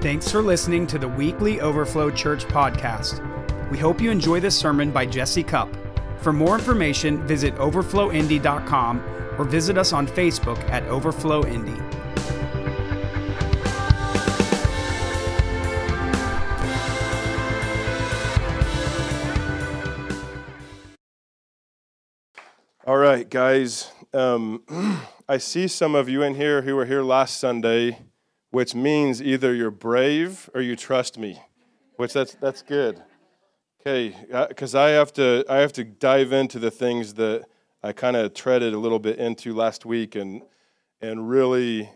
[0.00, 3.20] Thanks for listening to the weekly Overflow Church podcast.
[3.68, 5.68] We hope you enjoy this sermon by Jesse Cup.
[6.18, 9.02] For more information, visit overflowindy.com
[9.36, 11.74] or visit us on Facebook at Overflow Indy.
[22.86, 23.90] All right, guys.
[24.14, 24.62] Um,
[25.28, 27.98] I see some of you in here who were here last Sunday
[28.50, 31.40] which means either you're brave or you trust me,
[31.96, 33.02] which that's, that's good.
[33.80, 34.14] Okay,
[34.48, 37.44] because uh, I have to I have to dive into the things that
[37.82, 40.42] I kind of treaded a little bit into last week and
[41.00, 41.88] and really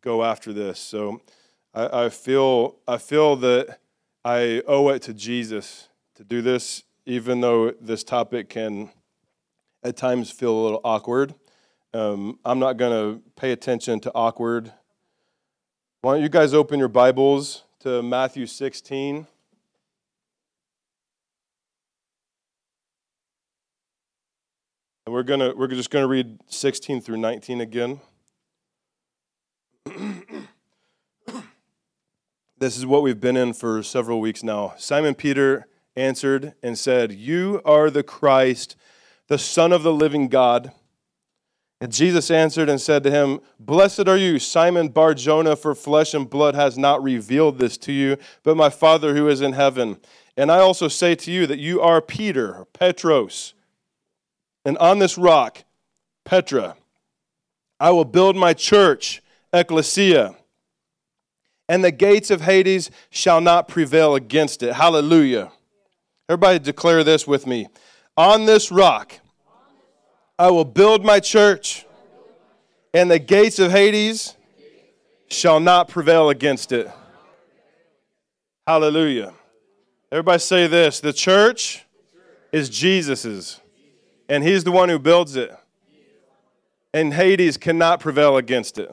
[0.00, 0.78] go after this.
[0.78, 1.20] So
[1.74, 3.80] I, I feel I feel that
[4.24, 8.90] I owe it to Jesus to do this, even though this topic can
[9.82, 11.34] at times feel a little awkward.
[11.92, 14.72] Um, I'm not going to pay attention to awkward
[16.04, 19.26] why don't you guys open your Bibles to Matthew 16?
[25.06, 28.02] And we're gonna we're just gonna read 16 through 19 again.
[32.58, 34.74] this is what we've been in for several weeks now.
[34.76, 38.76] Simon Peter answered and said, You are the Christ,
[39.28, 40.70] the Son of the living God.
[41.84, 46.14] And Jesus answered and said to him, Blessed are you, Simon Bar Jonah, for flesh
[46.14, 49.98] and blood has not revealed this to you, but my Father who is in heaven.
[50.34, 53.52] And I also say to you that you are Peter, Petros.
[54.64, 55.64] And on this rock,
[56.24, 56.76] Petra,
[57.78, 59.20] I will build my church,
[59.52, 60.36] Ekklesia,
[61.68, 64.72] and the gates of Hades shall not prevail against it.
[64.72, 65.52] Hallelujah.
[66.30, 67.68] Everybody declare this with me.
[68.16, 69.20] On this rock,
[70.38, 71.86] I will build my church,
[72.92, 74.36] and the gates of Hades
[75.28, 76.90] shall not prevail against it.
[78.66, 79.32] Hallelujah.
[80.10, 81.84] Everybody say this the church
[82.50, 83.60] is Jesus's,
[84.28, 85.54] and He's the one who builds it.
[86.92, 88.90] And Hades cannot prevail against it.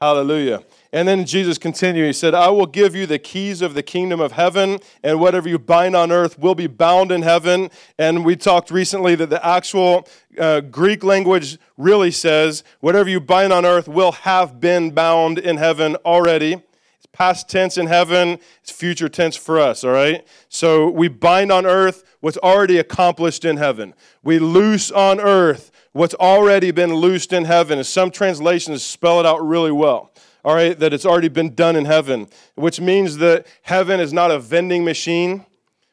[0.00, 0.62] Hallelujah.
[0.92, 2.06] And then Jesus continued.
[2.06, 5.48] He said, I will give you the keys of the kingdom of heaven, and whatever
[5.48, 7.68] you bind on earth will be bound in heaven.
[7.98, 10.06] And we talked recently that the actual
[10.38, 15.56] uh, Greek language really says, whatever you bind on earth will have been bound in
[15.56, 16.62] heaven already.
[16.96, 20.24] It's past tense in heaven, it's future tense for us, all right?
[20.48, 26.14] So we bind on earth what's already accomplished in heaven, we loose on earth what's
[26.14, 27.82] already been loosed in heaven.
[27.84, 30.12] Some translations spell it out really well
[30.44, 34.30] all right, that it's already been done in heaven, which means that heaven is not
[34.30, 35.44] a vending machine.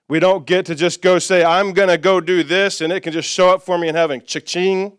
[0.08, 3.02] We don't get to just go say, I'm going to go do this, and it
[3.02, 4.22] can just show up for me in heaven.
[4.26, 4.98] Cha-ching.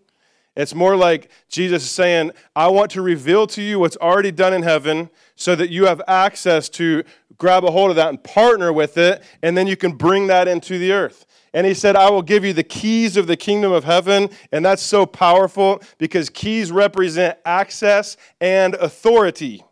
[0.56, 4.54] It's more like Jesus is saying, I want to reveal to you what's already done
[4.54, 7.04] in heaven so that you have access to
[7.38, 10.48] grab a hold of that and partner with it, and then you can bring that
[10.48, 11.25] into the earth.
[11.56, 14.28] And he said, I will give you the keys of the kingdom of heaven.
[14.52, 19.64] And that's so powerful because keys represent access and authority.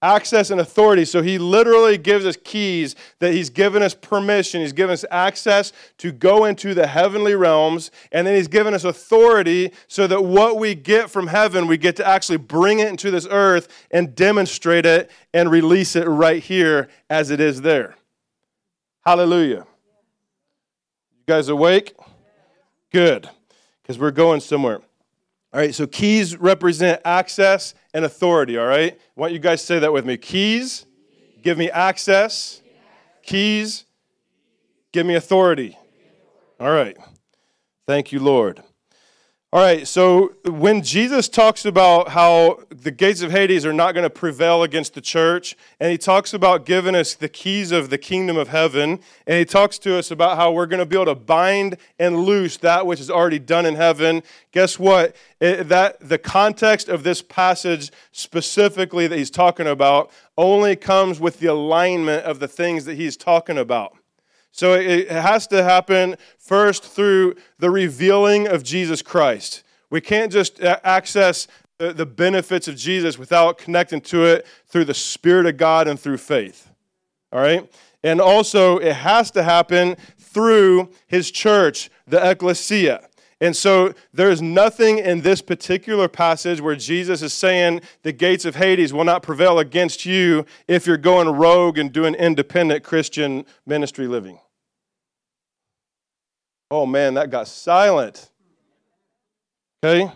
[0.00, 1.04] Access and authority.
[1.04, 4.62] So he literally gives us keys that he's given us permission.
[4.62, 7.90] He's given us access to go into the heavenly realms.
[8.12, 11.96] And then he's given us authority so that what we get from heaven, we get
[11.96, 16.88] to actually bring it into this earth and demonstrate it and release it right here
[17.10, 17.96] as it is there.
[19.04, 19.66] Hallelujah
[21.30, 21.94] guys awake?
[22.90, 23.30] Good,
[23.80, 24.80] because we're going somewhere.
[25.52, 28.94] All right, so keys represent access and authority, all right?
[28.94, 30.16] I want you guys to say that with me.
[30.16, 30.86] Keys,
[31.40, 32.62] give me access.
[33.22, 33.84] Keys,
[34.90, 35.78] give me authority.
[36.58, 36.96] All right.
[37.86, 38.64] Thank you, Lord.
[39.52, 44.04] All right, so when Jesus talks about how the gates of Hades are not going
[44.04, 47.98] to prevail against the church, and he talks about giving us the keys of the
[47.98, 51.06] kingdom of heaven, and he talks to us about how we're going to be able
[51.06, 54.22] to bind and loose that which is already done in heaven,
[54.52, 55.16] guess what?
[55.40, 61.40] It, that the context of this passage specifically that he's talking about only comes with
[61.40, 63.96] the alignment of the things that he's talking about.
[64.52, 69.62] So it has to happen first through the revealing of Jesus Christ.
[69.90, 71.46] We can't just access
[71.78, 76.18] the benefits of Jesus without connecting to it through the Spirit of God and through
[76.18, 76.70] faith.
[77.32, 77.72] All right?
[78.02, 83.06] And also, it has to happen through his church, the ekklesia.
[83.40, 88.56] And so there's nothing in this particular passage where Jesus is saying the gates of
[88.56, 94.06] Hades will not prevail against you if you're going rogue and doing independent Christian ministry
[94.06, 94.38] living.
[96.70, 98.30] Oh man, that got silent.
[99.82, 100.12] Okay?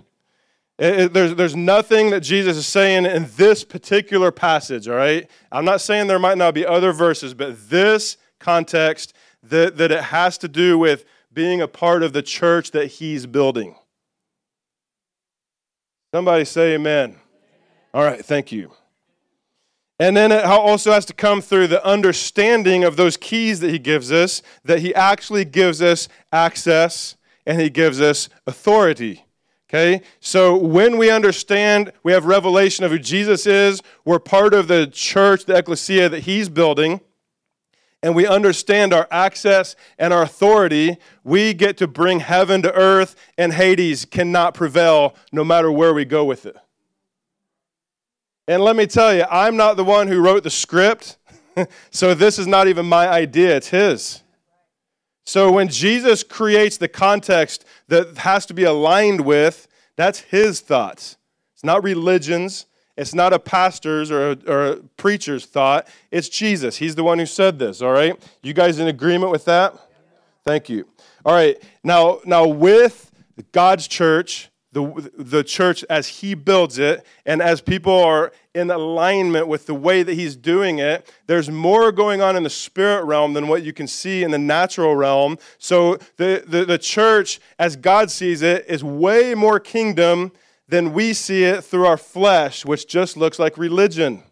[0.79, 5.31] It, it, there's, there's nothing that Jesus is saying in this particular passage, all right?
[5.50, 10.05] I'm not saying there might not be other verses, but this context, that, that it
[10.05, 11.05] has to do with
[11.35, 13.75] being a part of the church that he's building.
[16.15, 17.17] Somebody say amen.
[17.93, 18.73] All right, thank you.
[19.99, 23.79] And then it also has to come through the understanding of those keys that he
[23.79, 27.17] gives us, that he actually gives us access
[27.47, 29.25] and he gives us authority.
[29.69, 30.03] Okay?
[30.21, 34.87] So when we understand, we have revelation of who Jesus is, we're part of the
[34.87, 37.01] church, the ekklesia that he's building,
[38.05, 43.17] and we understand our access and our authority, we get to bring heaven to earth,
[43.39, 46.55] and Hades cannot prevail no matter where we go with it.
[48.47, 51.17] And let me tell you, I'm not the one who wrote the script,
[51.91, 54.23] so this is not even my idea, it's his.
[55.25, 59.67] So when Jesus creates the context that has to be aligned with,
[59.97, 61.17] that's his thoughts.
[61.55, 65.88] It's not religion's, it's not a pastor's or a, or a preacher's thought.
[66.11, 66.76] It's Jesus.
[66.76, 68.20] He's the one who said this, all right?
[68.43, 69.75] You guys in agreement with that?
[70.44, 70.87] Thank you.
[71.25, 71.56] All right.
[71.82, 73.11] Now, now with
[73.52, 79.46] God's church, the, the church as he builds it and as people are in alignment
[79.46, 83.35] with the way that he's doing it there's more going on in the spirit realm
[83.35, 87.76] than what you can see in the natural realm so the, the, the church as
[87.76, 90.32] god sees it is way more kingdom
[90.69, 94.23] than we see it through our flesh which just looks like religion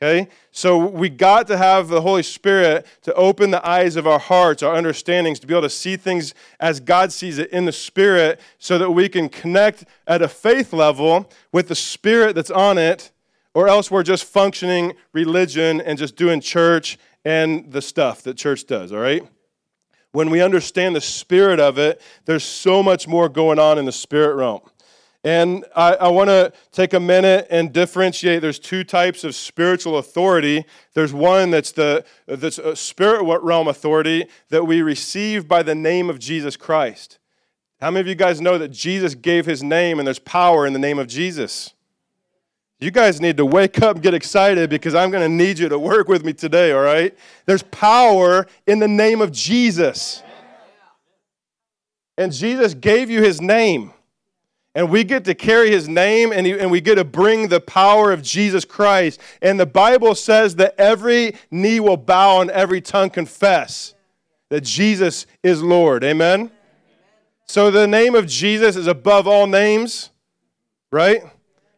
[0.00, 0.28] Okay?
[0.50, 4.62] So we got to have the Holy Spirit to open the eyes of our hearts,
[4.62, 8.40] our understandings, to be able to see things as God sees it in the Spirit
[8.58, 13.10] so that we can connect at a faith level with the Spirit that's on it,
[13.54, 18.66] or else we're just functioning religion and just doing church and the stuff that church
[18.66, 19.26] does, all right?
[20.12, 23.92] When we understand the spirit of it, there's so much more going on in the
[23.92, 24.60] spirit realm.
[25.26, 28.40] And I, I want to take a minute and differentiate.
[28.42, 30.64] There's two types of spiritual authority.
[30.94, 36.20] There's one that's the that's spirit realm authority that we receive by the name of
[36.20, 37.18] Jesus Christ.
[37.80, 40.72] How many of you guys know that Jesus gave his name and there's power in
[40.72, 41.74] the name of Jesus?
[42.78, 45.78] You guys need to wake up get excited because I'm going to need you to
[45.78, 47.12] work with me today, all right?
[47.46, 50.22] There's power in the name of Jesus.
[52.16, 53.92] And Jesus gave you his name
[54.76, 58.12] and we get to carry his name and, and we get to bring the power
[58.12, 59.18] of Jesus Christ.
[59.40, 63.94] And the Bible says that every knee will bow and every tongue confess
[64.50, 66.04] that Jesus is Lord.
[66.04, 66.50] Amen?
[67.46, 70.10] So the name of Jesus is above all names,
[70.90, 71.22] right?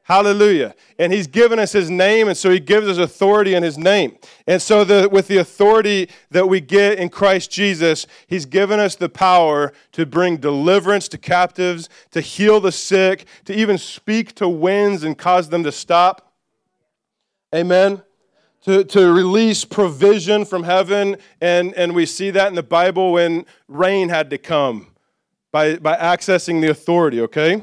[0.09, 0.75] Hallelujah.
[0.99, 4.17] And he's given us his name, and so he gives us authority in his name.
[4.47, 8.97] And so, the, with the authority that we get in Christ Jesus, he's given us
[8.97, 14.49] the power to bring deliverance to captives, to heal the sick, to even speak to
[14.49, 16.33] winds and cause them to stop.
[17.55, 18.03] Amen.
[18.63, 21.19] To, to release provision from heaven.
[21.43, 24.87] And, and we see that in the Bible when rain had to come
[25.53, 27.61] by, by accessing the authority, okay?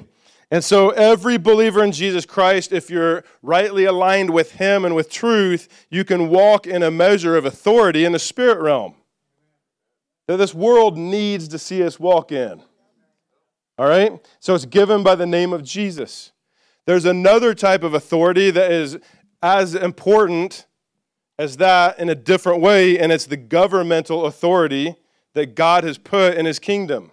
[0.52, 5.10] And so, every believer in Jesus Christ, if you're rightly aligned with Him and with
[5.10, 8.96] truth, you can walk in a measure of authority in the spirit realm
[10.28, 12.62] that this world needs to see us walk in.
[13.78, 14.14] All right?
[14.40, 16.32] So, it's given by the name of Jesus.
[16.86, 19.00] There's another type of authority that is
[19.42, 20.68] as important
[21.40, 24.96] as that in a different way, and it's the governmental authority
[25.34, 27.12] that God has put in His kingdom.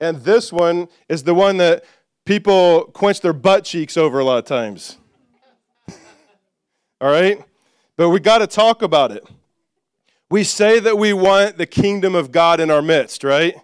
[0.00, 1.84] And this one is the one that
[2.24, 4.98] people quench their butt cheeks over a lot of times.
[7.00, 7.42] All right?
[7.96, 9.26] But we got to talk about it.
[10.30, 13.54] We say that we want the kingdom of God in our midst, right?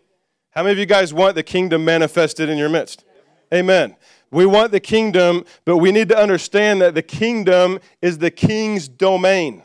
[0.51, 3.05] How many of you guys want the kingdom manifested in your midst?
[3.53, 3.97] Amen.
[4.31, 8.87] We want the kingdom, but we need to understand that the kingdom is the king's
[8.87, 9.63] domain.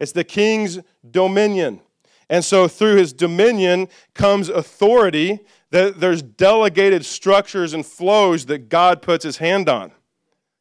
[0.00, 0.78] It's the king's
[1.10, 1.80] dominion.
[2.30, 5.40] And so through his dominion comes authority
[5.72, 9.90] there's delegated structures and flows that God puts his hand on.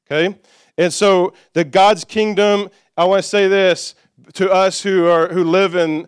[0.09, 0.37] Okay?
[0.77, 3.93] And so the God's kingdom, I want to say this
[4.33, 6.07] to us who are who live in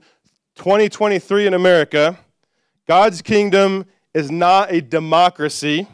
[0.55, 2.17] 2023 in America,
[2.87, 5.87] God's kingdom is not a democracy.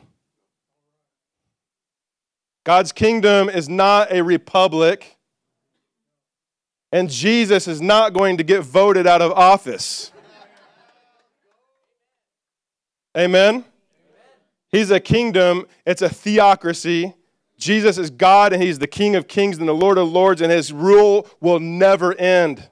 [2.64, 5.18] God's kingdom is not a republic.
[6.92, 10.12] And Jesus is not going to get voted out of office.
[13.18, 13.66] Amen?
[14.72, 17.14] He's a kingdom, it's a theocracy.
[17.58, 20.52] Jesus is God and He's the King of kings and the Lord of lords, and
[20.52, 22.70] His rule will never end.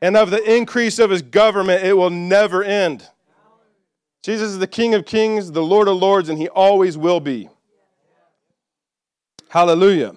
[0.00, 3.08] And of the increase of His government, it will never end.
[4.22, 7.48] Jesus is the King of kings, the Lord of lords, and He always will be.
[9.50, 10.14] Hallelujah.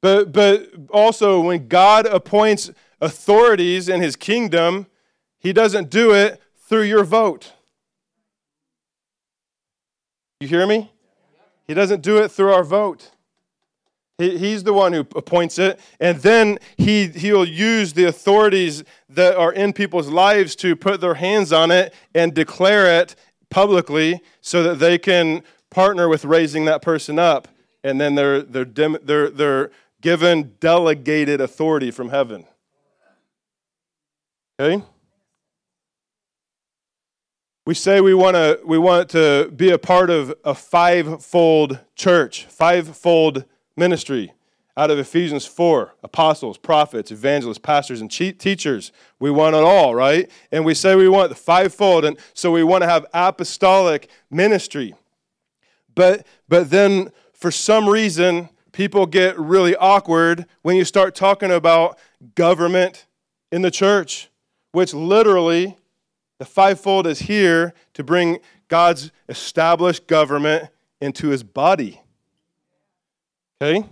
[0.00, 2.70] But, but also, when God appoints
[3.00, 4.86] authorities in his kingdom,
[5.38, 7.54] he doesn't do it through your vote.
[10.40, 10.92] You hear me?
[11.66, 13.10] He doesn't do it through our vote.
[14.18, 15.80] he's the one who appoints it.
[16.00, 21.14] And then he, he'll use the authorities that are in people's lives to put their
[21.14, 23.16] hands on it and declare it
[23.50, 27.48] publicly so that they can partner with raising that person up.
[27.82, 32.44] And then they're, they're, they're, they're given delegated authority from heaven.
[34.60, 34.84] Okay?
[37.68, 42.46] We say we want to we want to be a part of a five-fold church,
[42.46, 43.44] five-fold
[43.76, 44.32] ministry
[44.74, 48.90] out of Ephesians 4 apostles, prophets, evangelists, pastors, and teachers.
[49.18, 50.30] We want it all, right?
[50.50, 54.94] And we say we want the fivefold, and so we want to have apostolic ministry.
[55.94, 61.98] But, but then for some reason, people get really awkward when you start talking about
[62.34, 63.04] government
[63.52, 64.30] in the church,
[64.72, 65.76] which literally,
[66.38, 72.00] the fivefold is here to bring God's established government into his body.
[73.60, 73.86] Okay?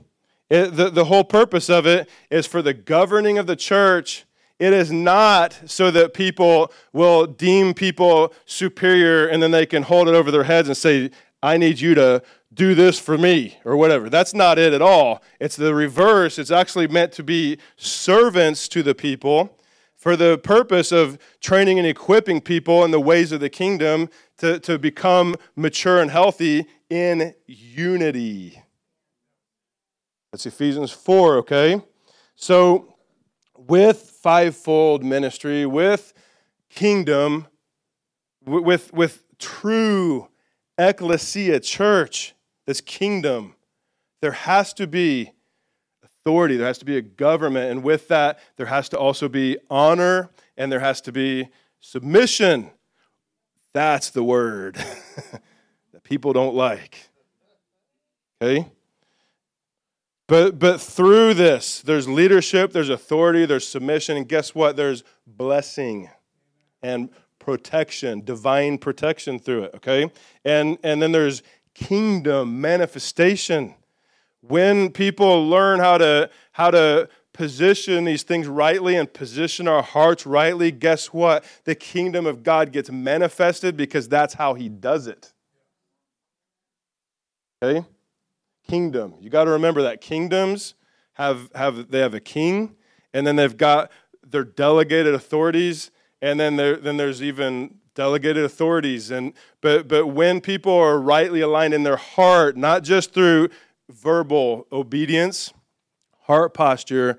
[0.48, 4.24] It, the, the whole purpose of it is for the governing of the church.
[4.58, 10.08] It is not so that people will deem people superior and then they can hold
[10.08, 11.10] it over their heads and say,
[11.42, 12.22] I need you to
[12.54, 14.08] do this for me or whatever.
[14.08, 15.22] That's not it at all.
[15.40, 16.38] It's the reverse.
[16.38, 19.55] It's actually meant to be servants to the people
[20.06, 24.08] for the purpose of training and equipping people in the ways of the kingdom
[24.38, 28.62] to, to become mature and healthy in unity.
[30.30, 31.82] That's Ephesians 4, okay?
[32.36, 32.94] So,
[33.56, 36.12] with fivefold ministry, with
[36.70, 37.48] kingdom,
[38.44, 40.28] with, with true
[40.78, 43.56] ekklesia, church, this kingdom,
[44.20, 45.32] there has to be
[46.26, 49.56] authority, there has to be a government, and with that, there has to also be
[49.70, 52.68] honor and there has to be submission.
[53.72, 54.74] That's the word
[55.92, 56.98] that people don't like.
[58.42, 58.66] Okay?
[60.26, 64.74] But, but through this, there's leadership, there's authority, there's submission, and guess what?
[64.74, 66.10] There's blessing
[66.82, 70.10] and protection, divine protection through it, okay?
[70.44, 73.76] And, and then there's kingdom manifestation.
[74.48, 80.26] When people learn how to, how to position these things rightly and position our hearts
[80.26, 81.44] rightly, guess what?
[81.64, 85.32] The kingdom of God gets manifested because that's how He does it.
[87.62, 87.86] Okay?
[88.66, 89.14] kingdom.
[89.20, 90.74] You got to remember that kingdoms
[91.14, 92.76] have, have they have a king,
[93.14, 93.90] and then they've got
[94.26, 99.10] their delegated authorities, and then there, then there's even delegated authorities.
[99.10, 103.48] And but but when people are rightly aligned in their heart, not just through
[103.90, 105.52] verbal obedience,
[106.22, 107.18] heart posture,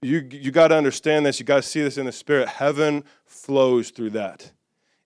[0.00, 1.40] you you got to understand this.
[1.40, 2.48] You got to see this in the spirit.
[2.48, 4.52] Heaven flows through that,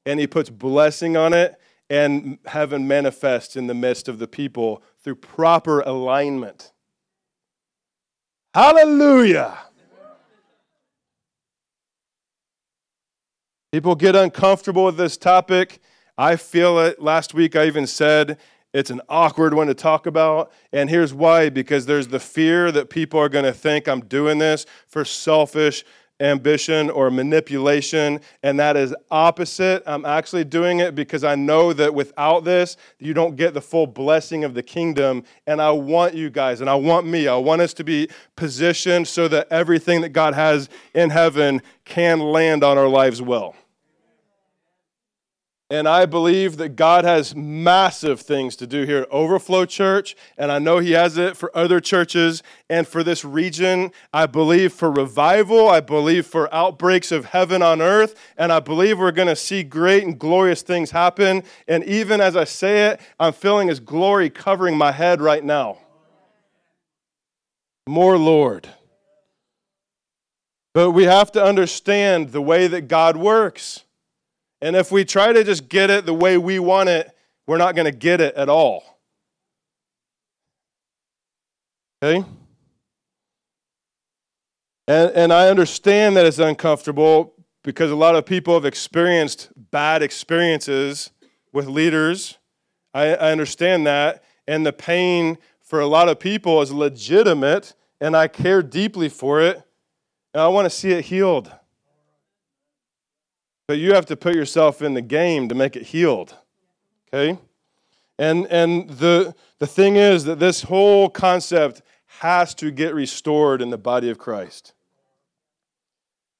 [0.04, 4.82] and He puts blessing on it, and heaven manifests in the midst of the people
[5.02, 6.72] through proper alignment.
[8.54, 9.58] Hallelujah.
[13.72, 15.80] People get uncomfortable with this topic.
[16.18, 17.00] I feel it.
[17.00, 18.38] Last week I even said
[18.72, 20.52] it's an awkward one to talk about.
[20.72, 24.38] And here's why because there's the fear that people are going to think I'm doing
[24.38, 25.84] this for selfish
[26.22, 29.82] ambition or manipulation, and that is opposite.
[29.86, 33.88] I'm actually doing it because I know that without this, you don't get the full
[33.88, 35.24] blessing of the kingdom.
[35.46, 39.08] And I want you guys, and I want me, I want us to be positioned
[39.08, 43.56] so that everything that God has in heaven can land on our lives well.
[45.72, 50.14] And I believe that God has massive things to do here at Overflow Church.
[50.36, 53.90] And I know He has it for other churches and for this region.
[54.12, 55.70] I believe for revival.
[55.70, 58.14] I believe for outbreaks of heaven on earth.
[58.36, 61.42] And I believe we're going to see great and glorious things happen.
[61.66, 65.78] And even as I say it, I'm feeling His glory covering my head right now.
[67.86, 68.68] More, Lord.
[70.74, 73.84] But we have to understand the way that God works.
[74.62, 77.10] And if we try to just get it the way we want it,
[77.48, 79.00] we're not going to get it at all.
[82.00, 82.24] Okay?
[84.86, 90.00] And, and I understand that it's uncomfortable because a lot of people have experienced bad
[90.00, 91.10] experiences
[91.52, 92.38] with leaders.
[92.94, 94.22] I, I understand that.
[94.46, 99.40] And the pain for a lot of people is legitimate, and I care deeply for
[99.40, 99.60] it.
[100.34, 101.50] And I want to see it healed.
[103.72, 106.36] But you have to put yourself in the game to make it healed.
[107.08, 107.38] Okay?
[108.18, 111.80] And, and the, the thing is that this whole concept
[112.18, 114.74] has to get restored in the body of Christ.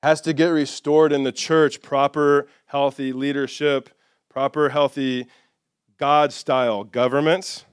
[0.03, 3.89] Has to get restored in the church, proper, healthy leadership,
[4.29, 5.27] proper, healthy
[5.97, 7.65] God style governments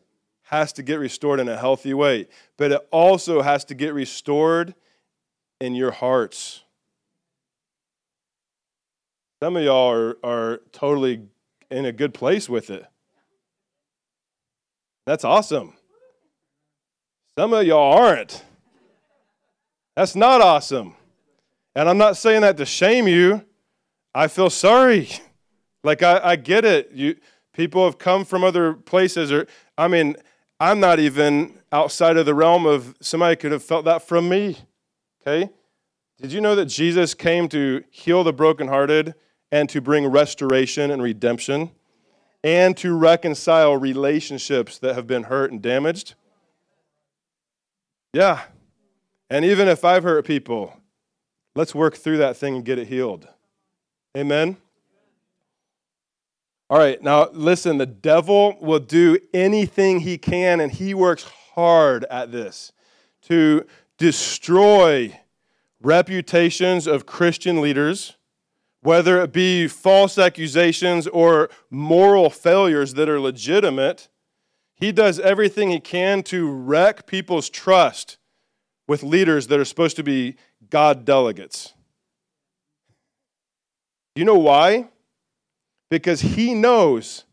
[0.44, 2.30] has to get restored in a healthy way.
[2.56, 4.74] But it also has to get restored
[5.60, 6.64] in your hearts.
[9.42, 11.22] Some of y'all are, are totally
[11.72, 12.86] in a good place with it.
[15.06, 15.74] That's awesome.
[17.38, 18.44] Some of y'all aren't.
[19.96, 20.96] That's not awesome.
[21.74, 23.46] And I'm not saying that to shame you.
[24.14, 25.10] I feel sorry.
[25.82, 26.92] Like I, I get it.
[26.92, 27.16] You
[27.54, 30.18] people have come from other places or I mean,
[30.60, 34.58] I'm not even outside of the realm of somebody could have felt that from me.
[35.22, 35.50] Okay?
[36.22, 39.16] Did you know that Jesus came to heal the brokenhearted
[39.52, 41.72] and to bring restoration and redemption
[42.44, 46.16] and to reconcile relationships that have been hurt and damaged?
[48.14, 48.42] Yeah.
[49.30, 50.80] And even if I've hurt people,
[51.56, 53.28] let's work through that thing and get it healed.
[54.18, 54.58] Amen.
[56.72, 61.24] All right, now listen, the devil will do anything he can, and he works
[61.56, 62.72] hard at this
[63.24, 63.66] to
[63.98, 65.20] destroy
[65.82, 68.18] reputations of Christian leaders,
[68.82, 74.08] whether it be false accusations or moral failures that are legitimate,
[74.76, 78.18] he does everything he can to wreck people's trust
[78.88, 80.36] with leaders that are supposed to be
[80.70, 81.74] God delegates.
[84.16, 84.88] You know why?
[85.90, 87.26] Because he knows,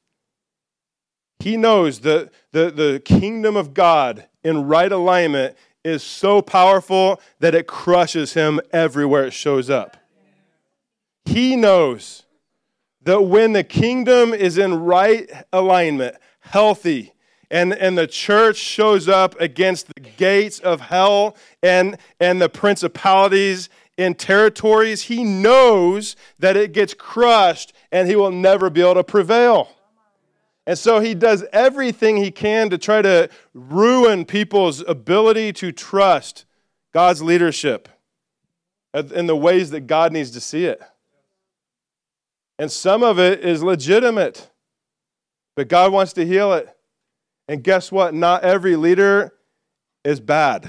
[1.38, 7.54] he knows that the, the kingdom of God in right alignment is so powerful that
[7.54, 9.96] it crushes him everywhere it shows up.
[11.26, 12.24] He knows
[13.02, 17.12] that when the kingdom is in right alignment, healthy,
[17.50, 23.68] and, and the church shows up against the gates of hell and, and the principalities
[23.96, 29.04] in territories, he knows that it gets crushed and he will never be able to
[29.04, 29.70] prevail.
[30.66, 36.44] And so he does everything he can to try to ruin people's ability to trust
[36.92, 37.88] God's leadership
[38.92, 40.82] in the ways that God needs to see it.
[42.58, 44.50] And some of it is legitimate,
[45.54, 46.68] but God wants to heal it.
[47.48, 48.14] And guess what?
[48.14, 49.32] Not every leader
[50.04, 50.66] is bad.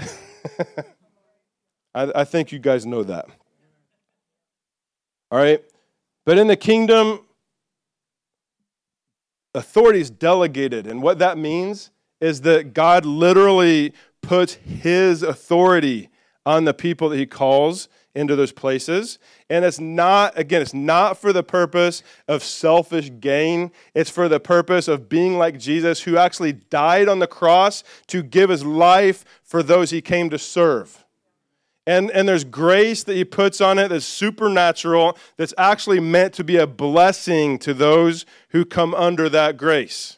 [1.96, 3.26] I, I think you guys know that.
[5.32, 5.64] All right?
[6.26, 7.22] But in the kingdom,
[9.56, 10.88] authority is delegated.
[10.88, 16.10] And what that means is that God literally puts his authority
[16.46, 19.20] on the people that he calls into those places.
[19.50, 23.72] And it's not, again, it's not for the purpose of selfish gain.
[23.94, 28.24] It's for the purpose of being like Jesus, who actually died on the cross to
[28.24, 31.06] give his life for those he came to serve.
[31.86, 36.44] And, and there's grace that he puts on it that's supernatural, that's actually meant to
[36.44, 40.17] be a blessing to those who come under that grace.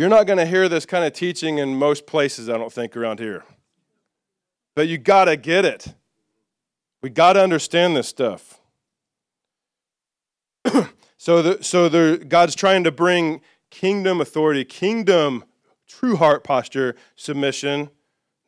[0.00, 2.96] You're not going to hear this kind of teaching in most places, I don't think,
[2.96, 3.44] around here.
[4.74, 5.88] But you got to get it.
[7.02, 8.62] We got to understand this stuff.
[11.18, 15.44] so the, so the, God's trying to bring kingdom authority, kingdom
[15.86, 17.90] true heart posture submission,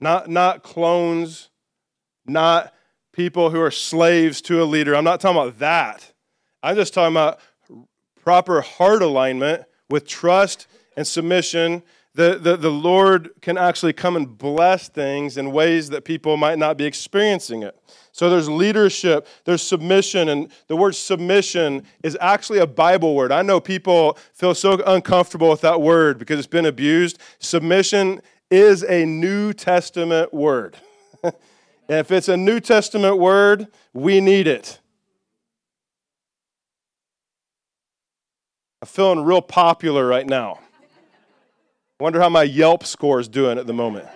[0.00, 1.50] not, not clones,
[2.24, 2.72] not
[3.12, 4.96] people who are slaves to a leader.
[4.96, 6.14] I'm not talking about that.
[6.62, 7.40] I'm just talking about
[8.24, 11.82] proper heart alignment with trust and submission.
[12.14, 16.58] The, the, the Lord can actually come and bless things in ways that people might
[16.58, 17.78] not be experiencing it.
[18.12, 23.32] So there's leadership, there's submission, and the word submission is actually a Bible word.
[23.32, 27.18] I know people feel so uncomfortable with that word because it's been abused.
[27.38, 30.76] Submission is a New Testament word.
[31.24, 31.32] and
[31.88, 34.78] if it's a New Testament word, we need it.
[38.82, 40.58] I'm feeling real popular right now.
[42.02, 44.08] Wonder how my Yelp score is doing at the moment.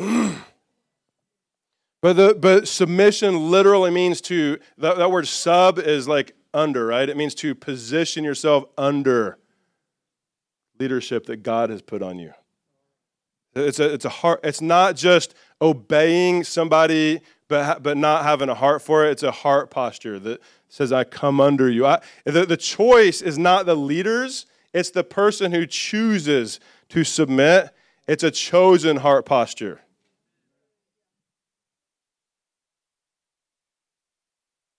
[2.00, 7.08] But, the, but submission literally means to, that, that word sub is like under, right?
[7.08, 9.38] It means to position yourself under
[10.80, 12.32] leadership that God has put on you.
[13.54, 17.20] It's a, it's a heart, it's not just obeying somebody
[17.52, 19.10] but, but not having a heart for it.
[19.10, 21.84] It's a heart posture that says, I come under you.
[21.84, 27.68] I, the, the choice is not the leaders, it's the person who chooses to submit.
[28.08, 29.82] It's a chosen heart posture.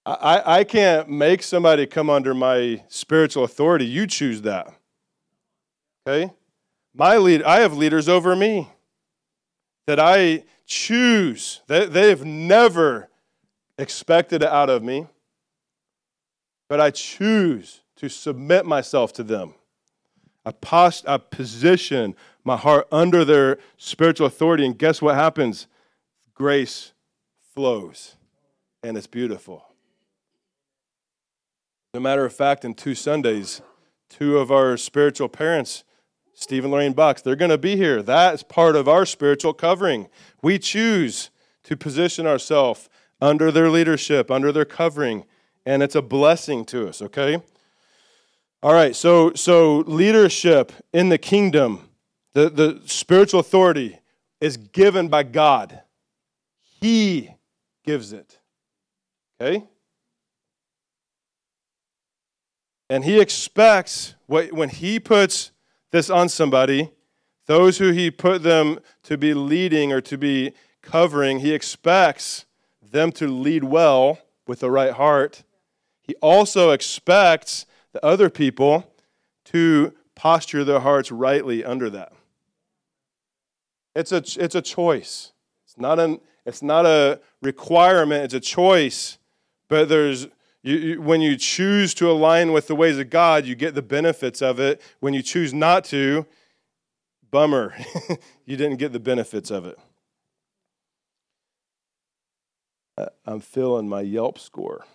[0.03, 3.85] I, I can't make somebody come under my spiritual authority.
[3.85, 4.73] You choose that.
[6.07, 6.33] Okay?
[6.95, 8.67] My lead, I have leaders over me
[9.85, 11.61] that I choose.
[11.67, 13.09] They, they have never
[13.77, 15.07] expected it out of me,
[16.69, 19.53] but I choose to submit myself to them.
[20.45, 25.67] I, post, I position my heart under their spiritual authority, and guess what happens?
[26.33, 26.93] Grace
[27.53, 28.15] flows,
[28.83, 29.65] and it's beautiful.
[31.93, 33.61] As a matter of fact, in two Sundays,
[34.09, 35.83] two of our spiritual parents,
[36.33, 38.01] Stephen Lorraine Bucks, they're going to be here.
[38.01, 40.07] That's part of our spiritual covering.
[40.41, 41.29] We choose
[41.63, 42.89] to position ourselves
[43.21, 45.25] under their leadership, under their covering,
[45.65, 47.41] and it's a blessing to us, okay?
[48.61, 51.89] All right, so so leadership in the kingdom,
[52.33, 53.99] the, the spiritual authority
[54.41, 55.81] is given by God.
[56.81, 57.29] He
[57.85, 58.39] gives it.
[59.39, 59.65] Okay?
[62.89, 65.52] And he expects what when he puts
[65.93, 66.89] this on somebody,
[67.45, 70.51] those who he put them to be leading or to be
[70.81, 72.45] covering, he expects
[72.81, 75.43] them to lead well with the right heart.
[76.01, 78.91] He also expects the other people
[79.45, 82.11] to posture their hearts rightly under that.
[83.95, 85.31] It's a, it's a choice.
[85.67, 89.19] It's not, an, it's not a requirement, it's a choice.
[89.67, 90.27] But there's
[90.63, 93.81] you, you, when you choose to align with the ways of God, you get the
[93.81, 94.81] benefits of it.
[95.01, 96.25] When you choose not to,
[97.29, 97.75] bummer,
[98.45, 99.77] you didn't get the benefits of it.
[103.25, 104.85] I'm feeling my Yelp score.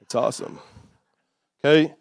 [0.00, 0.60] It's awesome.
[1.62, 1.94] Okay?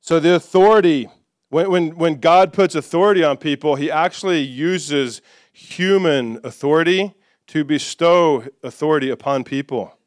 [0.00, 1.08] So the authority,
[1.50, 5.20] when, when, when God puts authority on people, he actually uses
[5.52, 7.14] human authority
[7.48, 9.98] to bestow authority upon people.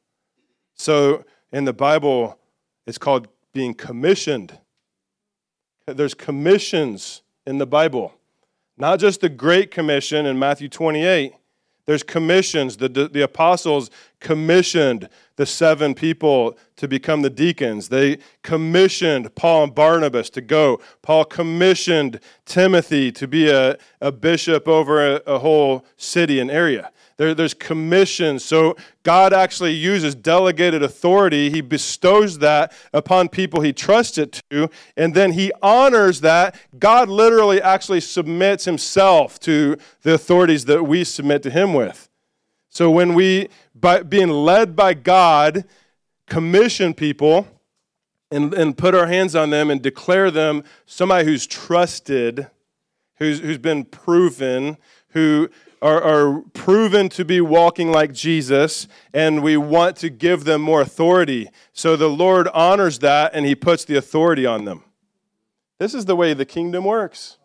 [0.74, 2.38] So in the Bible,
[2.86, 4.58] it's called being commissioned.
[5.86, 8.14] There's commissions in the Bible,
[8.78, 11.34] not just the Great Commission in Matthew 28.
[11.86, 12.78] There's commissions.
[12.78, 17.90] The, the, apostles commissioned the seven people to become the deacons.
[17.90, 20.80] They commissioned Paul and Barnabas to go.
[21.02, 26.90] Paul commissioned Timothy to be a, a bishop over a, a whole city and area.
[27.18, 28.44] There, there's commissions.
[28.44, 31.50] So God actually uses delegated authority.
[31.50, 36.56] He bestows that upon people he trusts it to, and then he honors that.
[36.80, 42.10] God literally actually submits himself to the authorities that we submit to him with.
[42.70, 45.66] So when we, by being led by God,
[46.26, 47.48] commission people
[48.32, 52.48] and, and put our hands on them and declare them somebody who's trusted,
[53.18, 54.78] who's, who's been proven,
[55.10, 55.50] who
[55.84, 60.80] are, are proven to be walking like Jesus, and we want to give them more
[60.80, 61.50] authority.
[61.74, 64.84] So the Lord honors that and he puts the authority on them.
[65.80, 67.38] This is the way the kingdom works.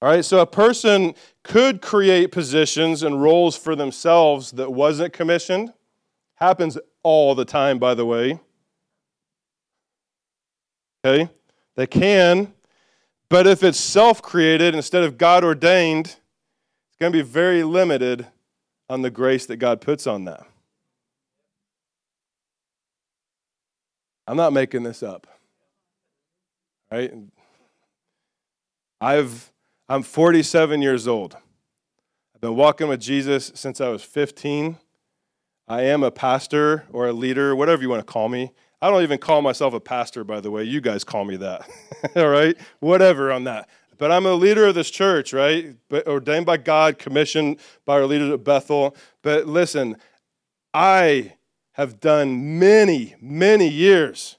[0.00, 5.72] All right, so a person could create positions and roles for themselves that wasn't commissioned.
[6.36, 8.38] Happens all the time, by the way.
[11.04, 11.28] Okay?
[11.74, 12.52] They can,
[13.28, 18.26] but if it's self created instead of God ordained, it's going to be very limited
[18.88, 20.46] on the grace that God puts on that.
[24.26, 25.26] I'm not making this up.
[26.90, 27.12] Right?
[29.00, 29.52] I've
[29.88, 31.36] I'm 47 years old.
[32.34, 34.78] I've been walking with Jesus since I was 15.
[35.68, 38.52] I am a pastor or a leader, whatever you want to call me.
[38.86, 40.62] I don't even call myself a pastor, by the way.
[40.62, 41.68] You guys call me that.
[42.16, 42.56] All right?
[42.78, 43.68] Whatever on that.
[43.98, 45.74] But I'm a leader of this church, right?
[45.88, 48.94] But ordained by God, commissioned by our leaders at Bethel.
[49.22, 49.96] But listen,
[50.72, 51.32] I
[51.72, 54.36] have done many, many years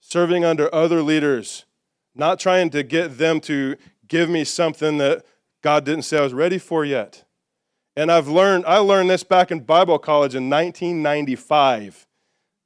[0.00, 1.66] serving under other leaders,
[2.14, 3.76] not trying to get them to
[4.08, 5.22] give me something that
[5.62, 7.24] God didn't say I was ready for yet.
[7.94, 12.06] And I've learned, I learned this back in Bible college in 1995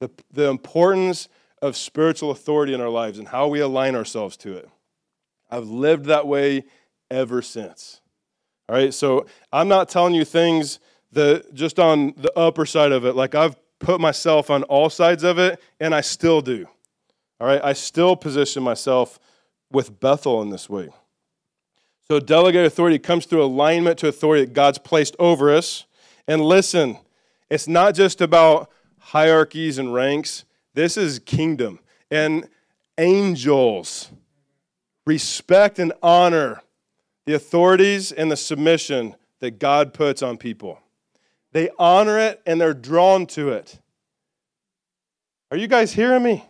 [0.01, 1.29] the, the importance
[1.63, 4.69] of spiritual authority in our lives and how we align ourselves to it.
[5.51, 6.65] I've lived that way
[7.11, 8.01] ever since.
[8.69, 10.81] All right, so I'm not telling you things
[11.13, 15.23] that just on the upper side of it, like I've put myself on all sides
[15.23, 16.67] of it, and I still do.
[17.41, 19.19] All right, I still position myself
[19.71, 20.89] with Bethel in this way.
[22.09, 25.87] So, delegated authority comes through alignment to authority that God's placed over us.
[26.29, 26.99] And listen,
[27.51, 28.71] it's not just about
[29.07, 30.45] hierarchies and ranks.
[30.75, 31.79] This is kingdom.
[32.11, 32.49] And
[32.99, 34.11] angels
[35.05, 36.61] respect and honor
[37.25, 40.81] the authorities and the submission that God puts on people.
[41.53, 43.79] They honor it and they're drawn to it.
[45.51, 46.45] Are you guys hearing me?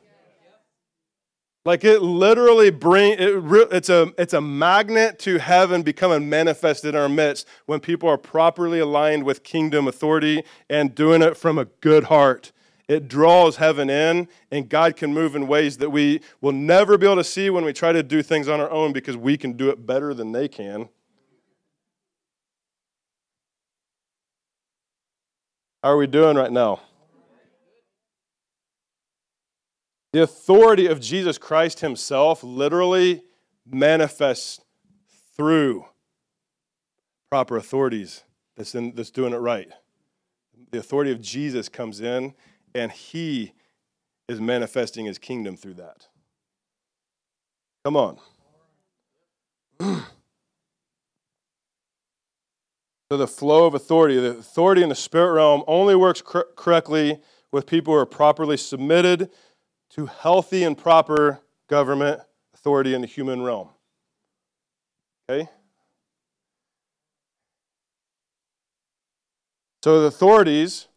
[1.67, 7.01] Like it literally bring it, it's a it's a magnet to heaven becoming manifested in
[7.01, 11.65] our midst when people are properly aligned with kingdom authority and doing it from a
[11.65, 12.53] good heart.
[12.87, 17.05] It draws heaven in, and God can move in ways that we will never be
[17.05, 19.55] able to see when we try to do things on our own because we can
[19.55, 20.89] do it better than they can.
[25.83, 26.81] How are we doing right now?
[30.17, 33.23] The authority of Jesus Christ Himself literally
[33.71, 34.65] manifests
[35.37, 35.85] through
[37.29, 38.25] proper authorities
[38.57, 39.69] that's, in, that's doing it right.
[40.71, 42.33] The authority of Jesus comes in,
[42.75, 43.53] and He
[44.27, 46.09] is manifesting His kingdom through that.
[47.85, 48.17] Come on.
[49.83, 50.01] so,
[53.11, 57.21] the flow of authority, the authority in the spirit realm only works cor- correctly
[57.53, 59.31] with people who are properly submitted
[59.91, 62.21] to healthy and proper government
[62.55, 63.69] authority in the human realm.
[65.29, 65.49] Okay?
[69.83, 70.89] So the authorities,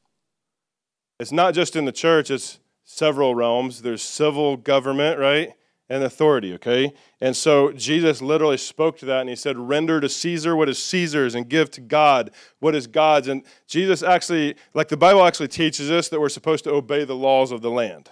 [1.19, 3.84] it's not just in the church, it's several realms.
[3.84, 5.54] There's civil government, right?
[5.91, 6.93] And authority, okay?
[7.21, 10.82] And so Jesus literally spoke to that and he said, Render to Caesar what is
[10.82, 13.28] Caesar's and give to God what is God's.
[13.28, 17.15] And Jesus actually, like the Bible actually teaches us that we're supposed to obey the
[17.15, 18.10] laws of the land.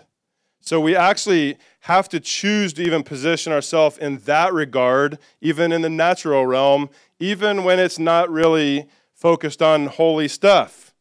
[0.68, 5.82] So we actually have to choose to even position ourselves in that regard, even in
[5.82, 6.90] the natural realm,
[7.22, 10.94] even when it's not really focused on holy stuff.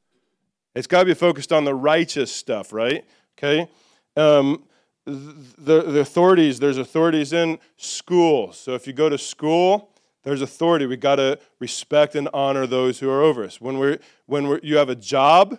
[0.76, 3.04] It's got to be focused on the righteous stuff, right?
[3.36, 3.68] Okay?
[4.16, 4.62] Um,
[5.04, 8.52] the, the authorities, there's authorities in school.
[8.52, 9.90] So if you go to school,
[10.22, 10.86] there's authority.
[10.86, 13.60] We got to respect and honor those who are over us.
[13.60, 15.58] When, we're, when we're, you have a job,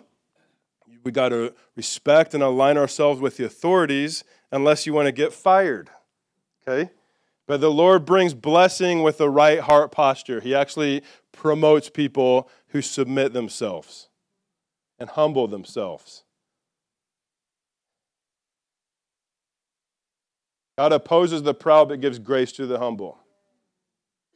[1.08, 5.32] we got to respect and align ourselves with the authorities unless you want to get
[5.32, 5.88] fired.
[6.68, 6.90] Okay?
[7.46, 10.38] But the Lord brings blessing with a right heart posture.
[10.38, 14.10] He actually promotes people who submit themselves
[14.98, 16.24] and humble themselves.
[20.76, 23.16] God opposes the proud but gives grace to the humble.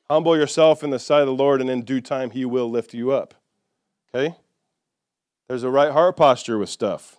[0.09, 2.95] Humble yourself in the sight of the Lord, and in due time, He will lift
[2.95, 3.35] you up.
[4.15, 4.35] Okay?
[5.53, 7.19] There's a right heart posture with stuff.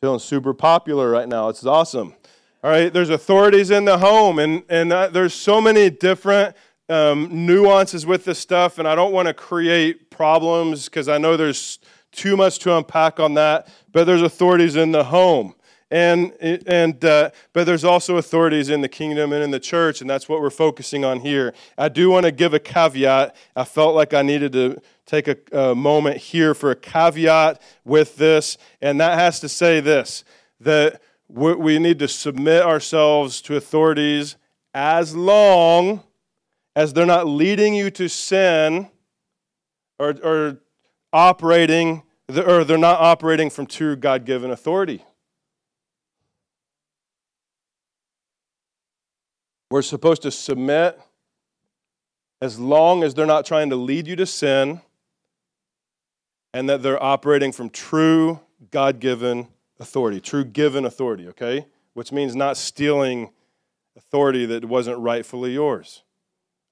[0.00, 1.48] Feeling super popular right now.
[1.48, 2.14] It's awesome.
[2.62, 6.54] All right, there's authorities in the home, and, and uh, there's so many different
[6.88, 11.36] um, nuances with this stuff, and I don't want to create problems because I know
[11.36, 11.80] there's
[12.12, 15.56] too much to unpack on that, but there's authorities in the home
[15.90, 20.10] and and uh, but there's also authorities in the kingdom and in the church and
[20.10, 23.94] that's what we're focusing on here i do want to give a caveat i felt
[23.94, 24.76] like i needed to
[25.08, 29.80] take a, a moment here for a caveat with this and that has to say
[29.80, 30.22] this
[30.60, 34.36] that we need to submit ourselves to authorities
[34.74, 36.02] as long
[36.76, 38.88] as they're not leading you to sin
[39.98, 40.58] or, or
[41.12, 45.02] operating or they're not operating from true god-given authority.
[49.70, 51.00] We're supposed to submit
[52.40, 54.80] as long as they're not trying to lead you to sin
[56.52, 59.48] and that they're operating from true God given
[59.80, 61.66] authority, true given authority, okay?
[61.94, 63.30] Which means not stealing
[63.96, 66.02] authority that wasn't rightfully yours.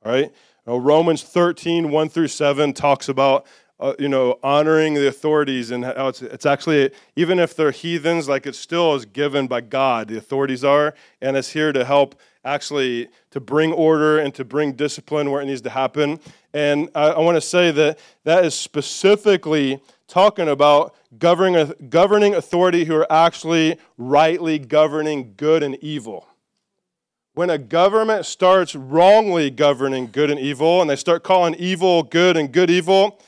[0.04, 0.32] All right?
[0.66, 3.46] Now, Romans 13, 1 through 7 talks about
[3.78, 8.28] uh, you know, honoring the authorities and how it's, it's actually, even if they're heathens,
[8.28, 12.18] like it still is given by God, the authorities are, and it's here to help
[12.46, 16.20] actually to bring order and to bring discipline where it needs to happen.
[16.54, 22.84] And I, I want to say that that is specifically talking about governing, governing authority
[22.84, 26.28] who are actually rightly governing good and evil.
[27.34, 32.36] When a government starts wrongly governing good and evil, and they start calling evil good
[32.36, 33.20] and good evil,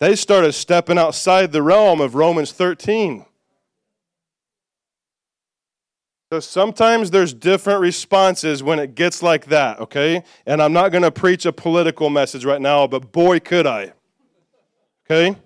[0.00, 3.24] they started stepping outside the realm of Romans 13.
[6.32, 10.24] So sometimes there's different responses when it gets like that, okay?
[10.46, 13.92] And I'm not going to preach a political message right now, but boy, could I.
[15.04, 15.36] Okay?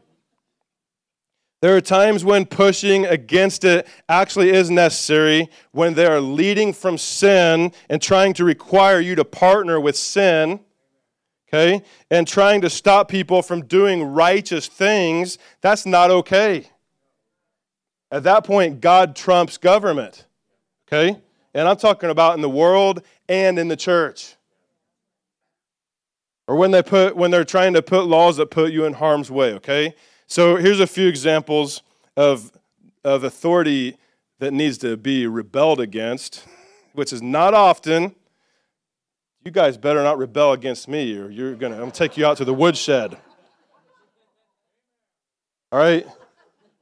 [1.60, 6.96] There are times when pushing against it actually is necessary when they are leading from
[6.96, 10.60] sin and trying to require you to partner with sin
[11.48, 16.68] okay, and trying to stop people from doing righteous things, that's not okay.
[18.10, 20.26] At that point, God trumps government,
[20.90, 21.20] okay?
[21.54, 24.34] And I'm talking about in the world and in the church.
[26.46, 29.30] Or when they put when they're trying to put laws that put you in harm's
[29.30, 29.94] way, okay?
[30.26, 31.82] So here's a few examples
[32.16, 32.52] of,
[33.04, 33.96] of authority
[34.38, 36.44] that needs to be rebelled against,
[36.92, 38.14] which is not often,
[39.44, 42.36] you guys better not rebel against me or you're to I'm to take you out
[42.38, 43.16] to the woodshed.
[45.70, 46.06] All right?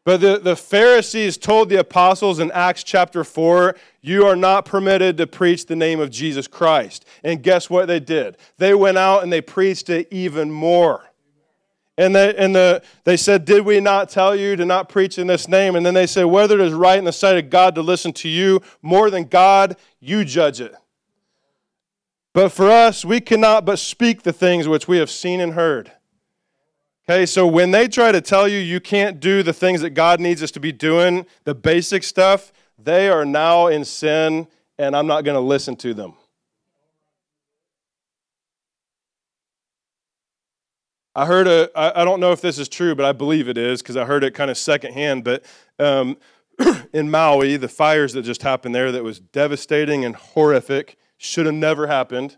[0.07, 5.17] But the, the Pharisees told the apostles in Acts chapter 4, you are not permitted
[5.17, 7.05] to preach the name of Jesus Christ.
[7.25, 8.37] And guess what they did?
[8.57, 11.11] They went out and they preached it even more.
[11.99, 15.27] And, they, and the, they said, Did we not tell you to not preach in
[15.27, 15.75] this name?
[15.75, 18.13] And then they said, Whether it is right in the sight of God to listen
[18.13, 20.77] to you more than God, you judge it.
[22.33, 25.91] But for us, we cannot but speak the things which we have seen and heard.
[27.09, 30.19] Okay, so when they try to tell you you can't do the things that God
[30.19, 35.07] needs us to be doing, the basic stuff, they are now in sin, and I'm
[35.07, 36.15] not going to listen to them.
[41.15, 43.81] I heard a, I don't know if this is true, but I believe it is
[43.81, 45.23] because I heard it kind of secondhand.
[45.23, 45.45] But
[45.79, 46.19] um,
[46.93, 51.55] in Maui, the fires that just happened there that was devastating and horrific should have
[51.55, 52.37] never happened.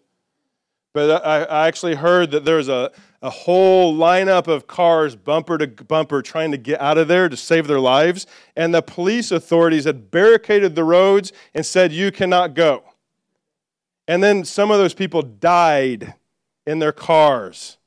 [0.92, 5.66] But I, I actually heard that there's a, a whole lineup of cars, bumper to
[5.66, 8.26] bumper, trying to get out of there to save their lives.
[8.56, 12.84] And the police authorities had barricaded the roads and said, You cannot go.
[14.06, 16.14] And then some of those people died
[16.66, 17.78] in their cars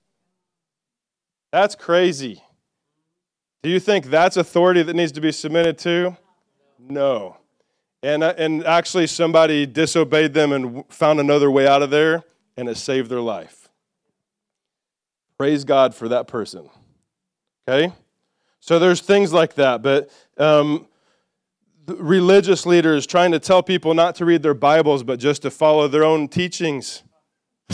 [1.52, 2.42] that's crazy.
[3.62, 6.18] Do you think that's authority that needs to be submitted to?
[6.80, 7.38] No.
[8.02, 12.24] And, uh, and actually, somebody disobeyed them and found another way out of there,
[12.58, 13.61] and it saved their life.
[15.42, 16.70] Praise God for that person.
[17.68, 17.92] Okay?
[18.60, 20.86] So there's things like that, but um,
[21.88, 25.88] religious leaders trying to tell people not to read their Bibles, but just to follow
[25.88, 27.02] their own teachings.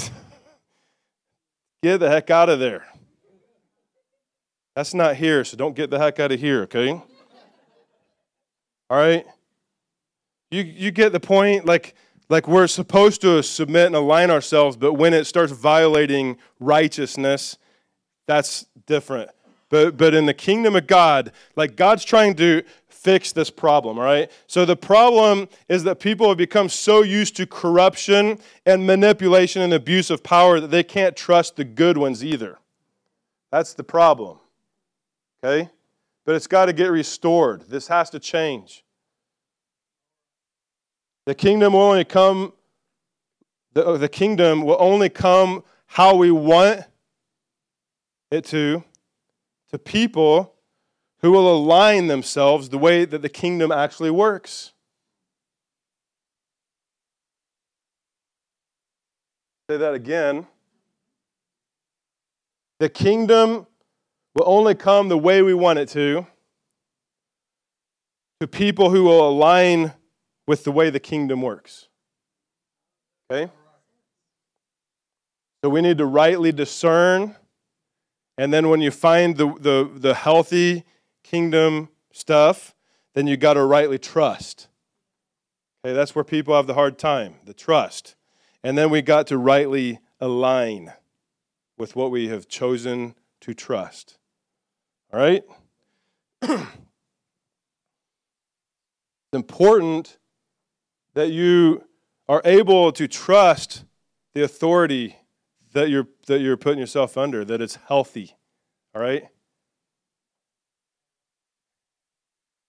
[1.83, 2.85] Get the heck out of there.
[4.73, 6.91] That's not here, so don't get the heck out of here, okay?
[6.91, 7.03] All
[8.97, 9.25] right?
[10.51, 11.65] You, you get the point?
[11.65, 11.95] Like,
[12.29, 17.57] like we're supposed to submit and align ourselves, but when it starts violating righteousness,
[18.25, 19.29] that's different.
[19.69, 24.03] But, but in the kingdom of God, like God's trying to fix this problem, all
[24.03, 24.31] right?
[24.47, 29.73] So the problem is that people have become so used to corruption and manipulation and
[29.73, 32.59] abuse of power that they can't trust the good ones either.
[33.51, 34.39] That's the problem
[35.43, 35.69] okay?
[36.25, 37.61] But it's got to get restored.
[37.69, 38.83] This has to change.
[41.27, 42.53] The kingdom will only come
[43.73, 46.85] the, the kingdom will only come how we want
[48.31, 48.81] it to
[49.69, 50.53] to people
[51.19, 54.71] who will align themselves the way that the kingdom actually works.
[59.69, 60.47] Say that again.
[62.79, 63.67] The kingdom
[64.33, 66.25] will only come the way we want it to,
[68.39, 69.91] to people who will align
[70.47, 71.87] with the way the kingdom works.
[73.29, 73.51] Okay?
[75.63, 77.35] So we need to rightly discern.
[78.37, 80.85] And then when you find the, the, the healthy
[81.23, 82.73] kingdom stuff,
[83.13, 84.67] then you got to rightly trust.
[85.83, 88.15] Okay, that's where people have the hard time, the trust.
[88.63, 90.93] And then we got to rightly align
[91.77, 94.17] with what we have chosen to trust.
[95.11, 95.43] All right?
[96.41, 96.67] it's
[99.33, 100.17] important
[101.17, 101.83] that you
[102.29, 103.83] are able to trust
[104.35, 105.15] the authority
[105.73, 108.35] that you're, that you're putting yourself under, that it's healthy.
[108.93, 109.23] All right?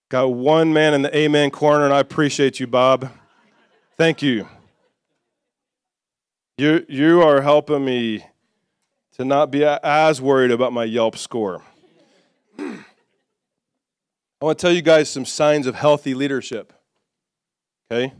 [0.08, 3.10] Got one man in the amen corner, and I appreciate you, Bob.
[3.98, 4.48] Thank you.
[6.56, 8.24] You, you are helping me
[9.18, 11.62] to not be as worried about my Yelp score.
[12.58, 12.78] I
[14.40, 16.72] want to tell you guys some signs of healthy leadership.
[17.92, 18.14] Okay?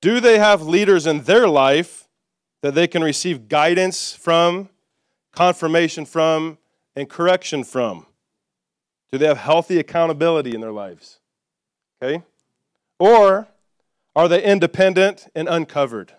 [0.00, 2.08] Do they have leaders in their life
[2.62, 4.68] that they can receive guidance from,
[5.32, 6.58] confirmation from,
[6.94, 8.06] and correction from?
[9.10, 11.18] Do they have healthy accountability in their lives?
[12.02, 12.22] Okay?
[12.98, 13.48] Or
[14.14, 16.12] are they independent and uncovered?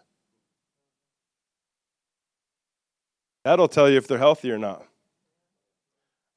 [3.44, 4.86] That'll tell you if they're healthy or not.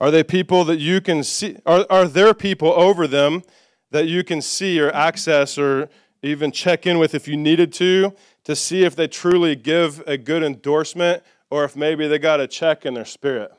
[0.00, 1.56] Are they people that you can see?
[1.64, 3.42] Are, are there people over them
[3.90, 5.88] that you can see or access or
[6.22, 8.14] even check in with if you needed to,
[8.44, 12.46] to see if they truly give a good endorsement or if maybe they got a
[12.46, 13.52] check in their spirit?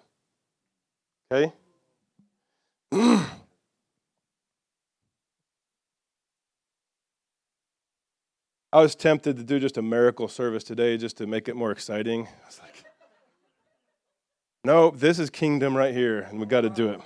[1.32, 1.54] Okay?
[8.74, 11.72] I was tempted to do just a miracle service today just to make it more
[11.72, 12.28] exciting.
[12.28, 12.84] I was like,
[14.64, 17.02] no, this is kingdom right here, and we got to do it.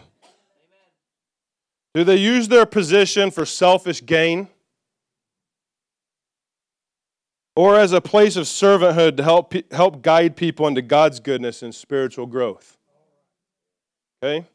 [1.93, 4.47] Do they use their position for selfish gain?
[7.57, 11.73] Or as a place of servanthood to help, help guide people into God's goodness and
[11.73, 12.77] spiritual growth?
[14.21, 14.45] Okay?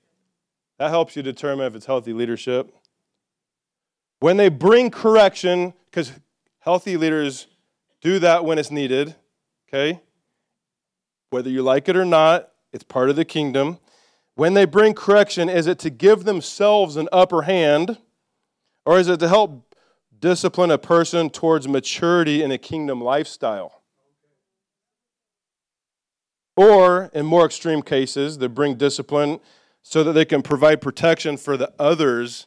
[0.79, 2.73] That helps you determine if it's healthy leadership.
[4.21, 6.13] When they bring correction, because
[6.61, 7.49] healthy leaders
[8.03, 9.17] do that when it's needed,
[9.69, 10.01] okay?
[11.31, 13.81] Whether you like it or not, it's part of the kingdom.
[14.37, 17.99] When they bring correction, is it to give themselves an upper hand,
[18.87, 19.72] or is it to help
[20.23, 23.83] discipline a person towards maturity in a kingdom lifestyle?
[26.57, 29.41] Or, in more extreme cases, they bring discipline
[29.83, 32.47] so that they can provide protection for the others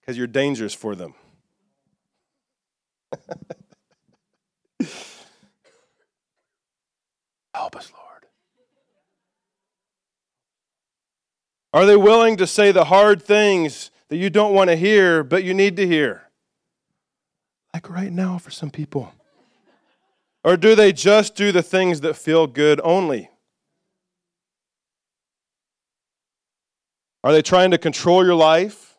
[0.00, 1.14] because you're dangerous for them.
[7.54, 8.26] Help us, Lord.
[11.72, 15.44] Are they willing to say the hard things that you don't want to hear, but
[15.44, 16.22] you need to hear?
[17.74, 19.12] Like right now for some people.
[20.44, 23.30] Or do they just do the things that feel good only?
[27.24, 28.96] Are they trying to control your life?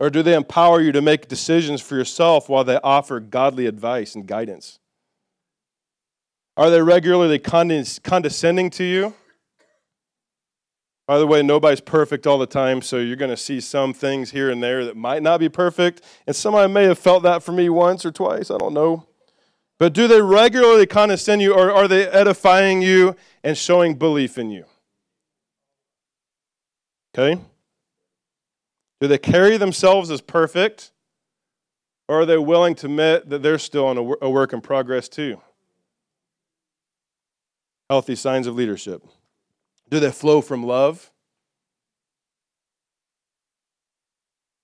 [0.00, 4.14] Or do they empower you to make decisions for yourself while they offer godly advice
[4.14, 4.78] and guidance?
[6.56, 9.14] Are they regularly condescending to you?
[11.06, 14.30] By the way, nobody's perfect all the time, so you're going to see some things
[14.30, 16.00] here and there that might not be perfect.
[16.26, 19.06] And somebody may have felt that for me once or twice, I don't know.
[19.78, 24.50] But do they regularly condescend you, or are they edifying you and showing belief in
[24.50, 24.64] you?
[27.12, 27.40] Okay?
[29.00, 30.92] Do they carry themselves as perfect,
[32.08, 35.38] or are they willing to admit that they're still on a work in progress too?
[37.90, 39.02] Healthy signs of leadership.
[39.88, 41.10] Do they flow from love?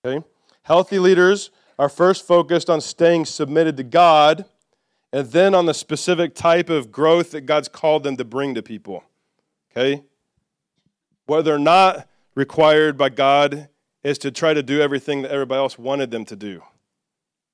[0.05, 0.25] Okay.
[0.63, 4.45] Healthy leaders are first focused on staying submitted to God
[5.13, 8.61] and then on the specific type of growth that God's called them to bring to
[8.61, 9.03] people.
[9.71, 10.03] Okay?
[11.25, 13.69] What they're not required by God
[14.03, 16.63] is to try to do everything that everybody else wanted them to do.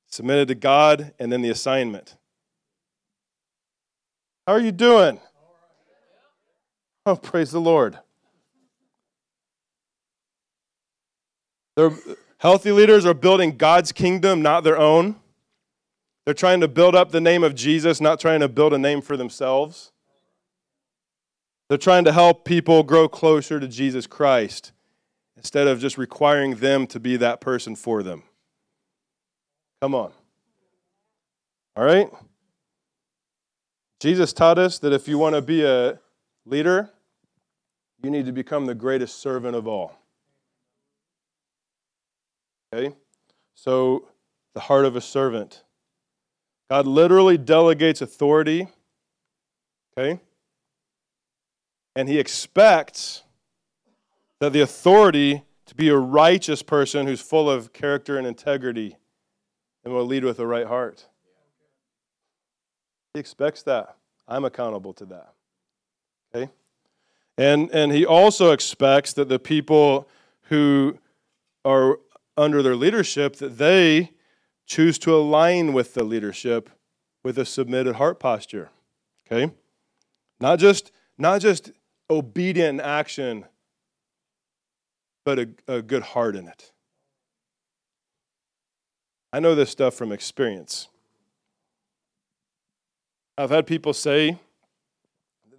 [0.07, 2.15] Submitted to God and then the assignment.
[4.45, 5.19] How are you doing?
[7.11, 7.97] Oh, praise the Lord.
[11.77, 11.93] They're,
[12.39, 15.15] healthy leaders are building God's kingdom, not their own.
[16.25, 19.01] They're trying to build up the name of Jesus, not trying to build a name
[19.01, 19.93] for themselves.
[21.69, 24.73] They're trying to help people grow closer to Jesus Christ
[25.37, 28.23] instead of just requiring them to be that person for them.
[29.81, 30.11] Come on.
[31.77, 32.09] All right?
[34.01, 36.01] Jesus taught us that if you want to be a
[36.45, 36.91] leader,
[38.03, 39.97] you need to become the greatest servant of all.
[42.73, 42.95] Okay?
[43.55, 44.07] So,
[44.53, 45.63] the heart of a servant.
[46.69, 48.67] God literally delegates authority.
[49.97, 50.19] Okay?
[51.95, 53.23] And he expects
[54.39, 58.97] that the authority to be a righteous person who's full of character and integrity
[59.83, 61.07] and will lead with a right heart.
[63.13, 63.95] He expects that.
[64.27, 65.33] I'm accountable to that.
[66.33, 66.51] Okay?
[67.37, 70.07] And, and he also expects that the people
[70.43, 70.97] who
[71.63, 71.99] are
[72.35, 74.11] under their leadership, that they
[74.65, 76.69] choose to align with the leadership
[77.23, 78.69] with a submitted heart posture.
[79.25, 79.53] Okay?
[80.39, 81.71] Not just, not just
[82.09, 83.45] obedient action,
[85.25, 86.71] but a, a good heart in it.
[89.33, 90.87] I know this stuff from experience.
[93.37, 94.39] I've had people say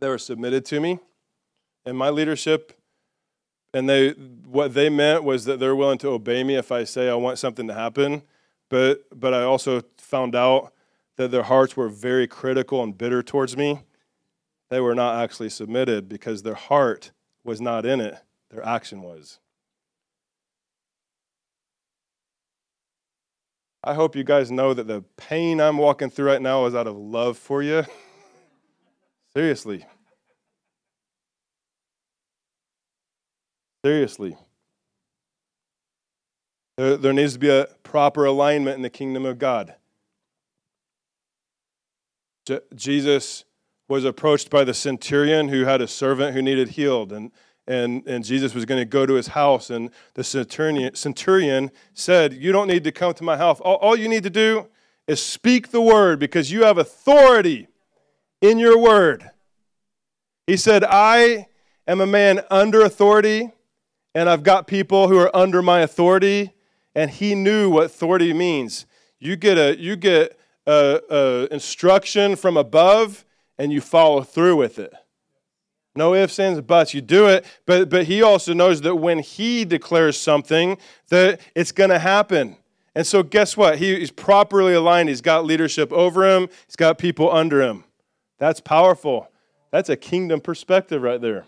[0.01, 0.99] they were submitted to me,
[1.87, 2.73] in my leadership,
[3.75, 7.09] and they what they meant was that they're willing to obey me if I say
[7.09, 8.23] I want something to happen.
[8.69, 10.73] But but I also found out
[11.17, 13.81] that their hearts were very critical and bitter towards me.
[14.71, 17.13] They were not actually submitted because their heart
[17.45, 18.19] was not in it,
[18.51, 19.39] their action was.
[23.83, 26.87] I hope you guys know that the pain I'm walking through right now is out
[26.87, 27.85] of love for you.
[29.33, 29.87] Seriously.
[33.85, 34.37] Seriously.
[36.77, 39.75] There, there needs to be a proper alignment in the kingdom of God.
[42.47, 43.45] Je- Jesus
[43.89, 47.33] was approached by the centurion who had a servant who needed healed, and,
[47.67, 49.71] and, and Jesus was going to go to his house.
[49.71, 53.61] And the centurion, centurion said, You don't need to come to my house.
[53.61, 54.69] All, all you need to do
[55.07, 57.69] is speak the word because you have authority
[58.41, 59.31] in your word.
[60.47, 61.49] He said, I
[61.87, 63.53] am a man under authority
[64.15, 66.53] and I've got people who are under my authority,
[66.95, 68.87] and he knew what authority means.
[69.19, 73.25] You get a you get a, a instruction from above,
[73.59, 74.93] and you follow through with it.
[75.95, 76.95] No ifs, ands, buts.
[76.95, 80.79] You do it, but but he also knows that when he declares something,
[81.09, 82.57] that it's going to happen.
[82.95, 83.79] And so, guess what?
[83.79, 85.09] He, he's properly aligned.
[85.09, 86.49] He's got leadership over him.
[86.67, 87.85] He's got people under him.
[88.39, 89.31] That's powerful.
[89.71, 91.45] That's a kingdom perspective right there.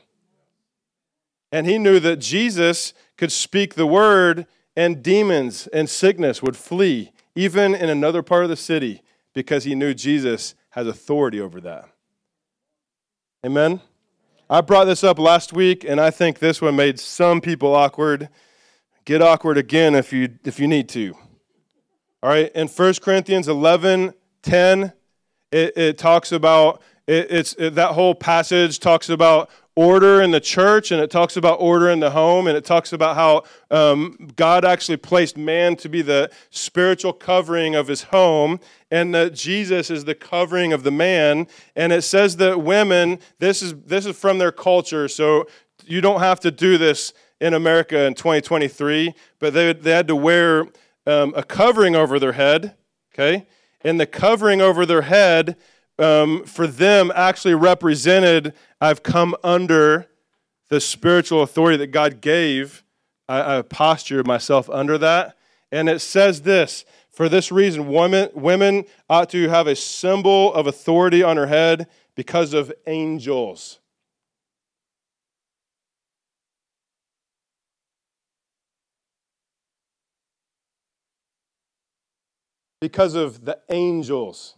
[1.53, 4.47] And he knew that Jesus could speak the word,
[4.77, 9.03] and demons and sickness would flee, even in another part of the city,
[9.35, 11.89] because he knew Jesus has authority over that.
[13.45, 13.81] Amen?
[14.49, 18.29] I brought this up last week, and I think this one made some people awkward.
[19.05, 21.15] Get awkward again if you, if you need to.
[22.23, 24.93] All right, in 1 Corinthians 11 10,
[25.53, 30.41] it, it talks about, it, it's, it, that whole passage talks about order in the
[30.41, 34.31] church and it talks about order in the home and it talks about how um,
[34.37, 38.59] God actually placed man to be the spiritual covering of his home
[38.91, 41.47] and that Jesus is the covering of the man.
[41.77, 45.47] And it says that women, this is, this is from their culture, so
[45.87, 50.17] you don't have to do this in America in 2023, but they, they had to
[50.17, 50.67] wear
[51.07, 52.75] um, a covering over their head,
[53.15, 53.47] okay?
[53.83, 55.57] And the covering over their head
[56.01, 60.09] um, for them actually represented I've come under
[60.69, 62.83] the spiritual authority that God gave.
[63.29, 65.37] I, I postured myself under that.
[65.71, 70.67] And it says this for this reason, women, women ought to have a symbol of
[70.67, 73.79] authority on her head because of angels.
[82.81, 84.55] Because of the angels.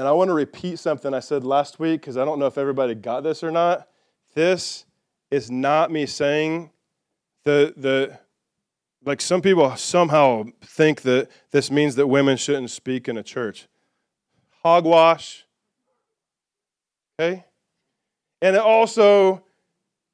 [0.00, 2.56] And I want to repeat something I said last week because I don't know if
[2.56, 3.86] everybody got this or not.
[4.34, 4.86] This
[5.30, 6.70] is not me saying
[7.44, 8.18] the, the,
[9.04, 13.68] like some people somehow think that this means that women shouldn't speak in a church.
[14.62, 15.44] Hogwash.
[17.20, 17.44] Okay?
[18.40, 19.44] And it also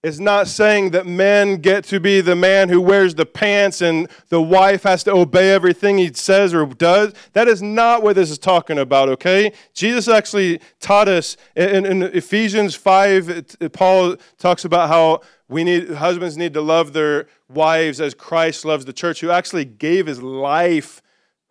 [0.03, 4.09] is not saying that men get to be the man who wears the pants and
[4.29, 7.13] the wife has to obey everything he says or does.
[7.33, 9.53] That is not what this is talking about, okay?
[9.75, 15.91] Jesus actually taught us in, in Ephesians 5, it, Paul talks about how we need
[15.91, 20.23] husbands need to love their wives as Christ loves the church, who actually gave his
[20.23, 21.03] life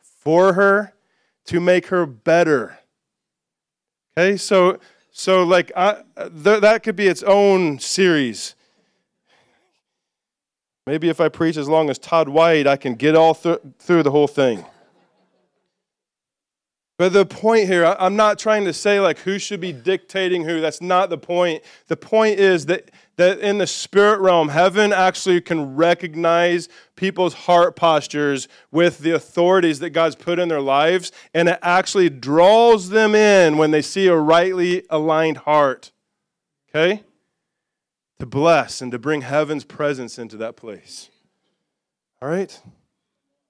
[0.02, 0.94] for her
[1.46, 2.80] to make her better.
[4.18, 4.80] Okay, so
[5.18, 8.54] so, like, I, th- that could be its own series.
[10.86, 14.04] Maybe if I preach as long as Todd White, I can get all th- through
[14.04, 14.66] the whole thing.
[16.98, 20.60] But the point here, I'm not trying to say like who should be dictating who.
[20.60, 21.64] That's not the point.
[21.88, 27.76] The point is that that in the spirit realm, heaven actually can recognize people's heart
[27.76, 33.16] postures with the authorities that God's put in their lives, and it actually draws them
[33.16, 35.92] in when they see a rightly aligned heart.
[36.70, 37.04] Okay?
[38.20, 41.10] To bless and to bring heaven's presence into that place.
[42.22, 42.62] All right?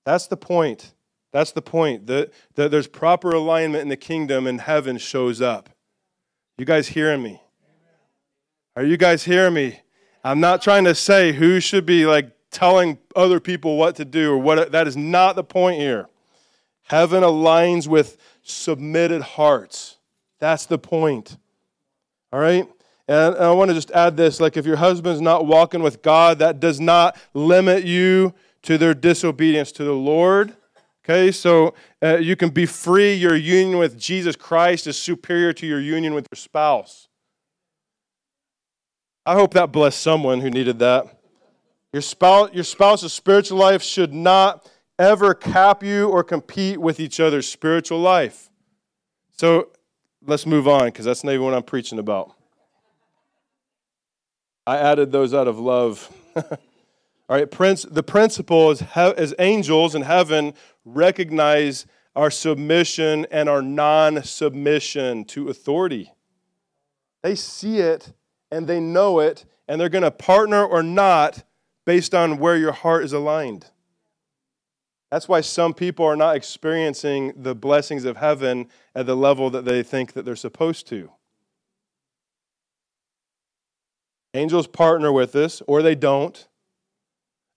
[0.05, 0.93] That's the point.
[1.31, 2.07] That's the point.
[2.07, 5.69] That, that there's proper alignment in the kingdom and heaven shows up.
[6.57, 7.41] You guys hearing me?
[8.75, 9.79] Are you guys hearing me?
[10.21, 14.33] I'm not trying to say who should be like telling other people what to do
[14.33, 16.07] or what that is not the point here.
[16.83, 19.97] Heaven aligns with submitted hearts.
[20.39, 21.37] That's the point.
[22.33, 22.67] All right?
[23.07, 26.39] And I want to just add this like if your husband's not walking with God,
[26.39, 30.53] that does not limit you to their disobedience to the Lord.
[31.03, 33.13] Okay, so uh, you can be free.
[33.13, 37.07] Your union with Jesus Christ is superior to your union with your spouse.
[39.25, 41.07] I hope that blessed someone who needed that.
[41.91, 44.69] Your, spouse, your spouse's spiritual life should not
[44.99, 48.49] ever cap you or compete with each other's spiritual life.
[49.31, 49.69] So
[50.25, 52.33] let's move on because that's not even what I'm preaching about.
[54.67, 56.11] I added those out of love.
[56.35, 56.45] All
[57.29, 60.53] right, prince, the principle is as angels in heaven
[60.83, 66.11] recognize our submission and our non submission to authority.
[67.23, 68.13] They see it
[68.55, 71.43] and they know it, and they're going to partner or not
[71.85, 73.65] based on where your heart is aligned.
[75.11, 79.65] That's why some people are not experiencing the blessings of heaven at the level that
[79.65, 81.11] they think that they're supposed to.
[84.33, 86.47] Angels partner with us, or they don't,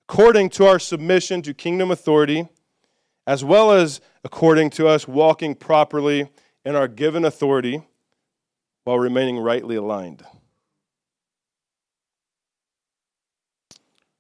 [0.09, 2.49] according to our submission to kingdom authority,
[3.25, 6.29] as well as according to us walking properly
[6.65, 7.83] in our given authority
[8.83, 10.25] while remaining rightly aligned.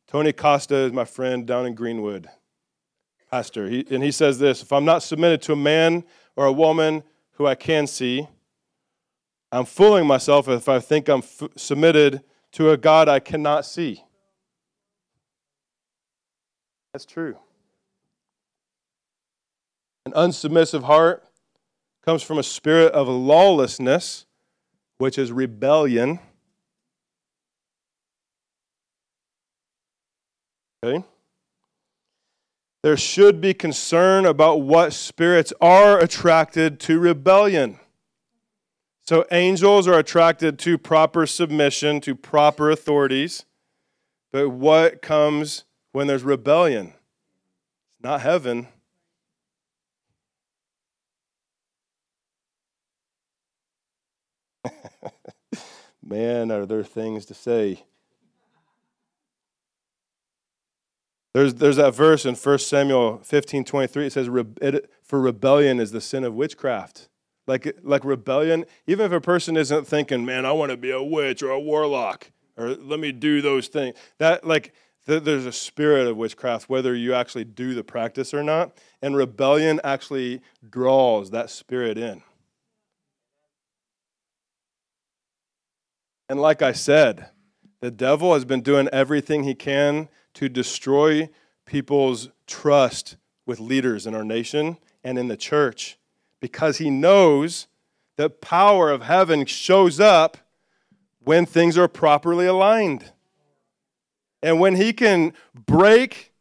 [0.08, 2.30] Tony Costa is my friend down in Greenwood,
[3.30, 3.68] pastor.
[3.68, 6.02] He, and he says this If I'm not submitted to a man
[6.34, 7.02] or a woman
[7.32, 8.26] who I can see,
[9.52, 14.02] I'm fooling myself if I think I'm f- submitted to a God I cannot see.
[16.92, 17.36] That's true.
[20.06, 21.22] An unsubmissive heart
[22.02, 24.24] comes from a spirit of lawlessness,
[24.96, 26.18] which is rebellion.
[30.84, 31.04] Okay?
[32.82, 37.80] There should be concern about what spirits are attracted to rebellion.
[39.06, 43.44] So, angels are attracted to proper submission, to proper authorities.
[44.30, 46.88] But what comes when there's rebellion?
[46.88, 48.68] It's not heaven.
[56.02, 57.82] Man, are there things to say?
[61.34, 64.06] There's, there's that verse in 1 Samuel 15 23.
[64.06, 64.28] It says,
[65.02, 67.08] For rebellion is the sin of witchcraft.
[67.46, 71.02] Like, like rebellion, even if a person isn't thinking, man, I want to be a
[71.02, 74.74] witch or a warlock, or let me do those things, that, like,
[75.06, 78.76] th- there's a spirit of witchcraft, whether you actually do the practice or not.
[79.00, 82.22] And rebellion actually draws that spirit in.
[86.28, 87.30] And like I said,
[87.80, 90.08] the devil has been doing everything he can
[90.38, 91.28] to destroy
[91.66, 95.98] people's trust with leaders in our nation and in the church
[96.40, 97.66] because he knows
[98.16, 100.38] the power of heaven shows up
[101.24, 103.10] when things are properly aligned.
[104.40, 105.32] And when he can
[105.66, 106.32] break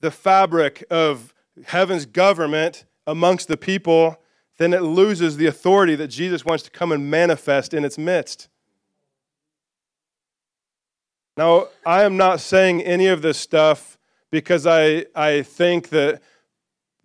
[0.00, 1.32] the fabric of
[1.64, 4.20] heaven's government amongst the people,
[4.58, 8.50] then it loses the authority that Jesus wants to come and manifest in its midst.
[11.36, 13.98] Now, I am not saying any of this stuff
[14.30, 16.22] because I, I think that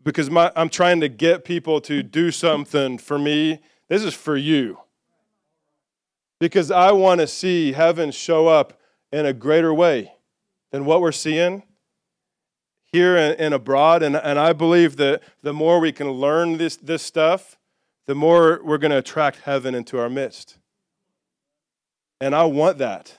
[0.06, 3.60] because my, I'm trying to get people to do something for me.
[3.90, 4.80] This is for you.
[6.40, 8.80] Because I want to see heaven show up
[9.12, 10.14] in a greater way
[10.72, 11.64] than what we're seeing
[12.92, 14.04] here and, and abroad.
[14.04, 17.58] And, and I believe that the more we can learn this, this stuff,
[18.06, 20.60] the more we're going to attract heaven into our midst.
[22.22, 23.18] And I want that.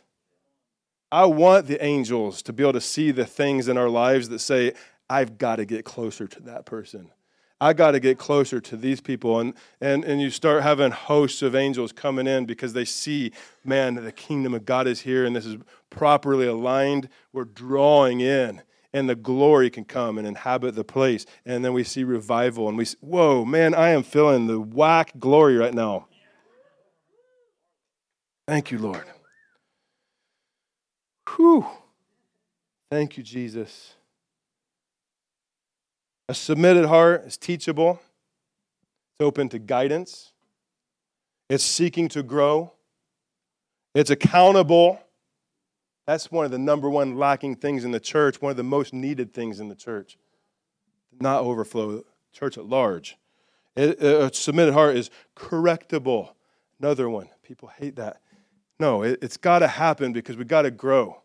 [1.17, 4.41] I want the angels to be able to see the things in our lives that
[4.41, 4.75] say,
[5.09, 7.11] I've got to get closer to that person.
[7.59, 9.41] I got to get closer to these people.
[9.41, 13.33] And, and, and you start having hosts of angels coming in because they see,
[13.65, 15.57] man, the kingdom of God is here and this is
[15.89, 17.09] properly aligned.
[17.33, 18.61] We're drawing in,
[18.93, 21.25] and the glory can come and inhabit the place.
[21.47, 25.13] And then we see revival, and we see, whoa, man, I am feeling the whack
[25.19, 26.09] glory right now.
[28.47, 29.07] Thank you, Lord.
[31.35, 31.67] Whew.
[32.91, 33.95] Thank you, Jesus.
[36.29, 38.01] A submitted heart is teachable,
[39.13, 40.33] it's open to guidance,
[41.49, 42.73] it's seeking to grow,
[43.95, 45.01] it's accountable.
[46.07, 48.93] That's one of the number one lacking things in the church, one of the most
[48.93, 50.19] needed things in the church.
[51.21, 53.17] Not overflow, church at large.
[53.77, 56.31] a submitted heart is correctable.
[56.79, 57.29] Another one.
[57.43, 58.21] People hate that.
[58.79, 61.23] No, it, has got to happen because we got to grow.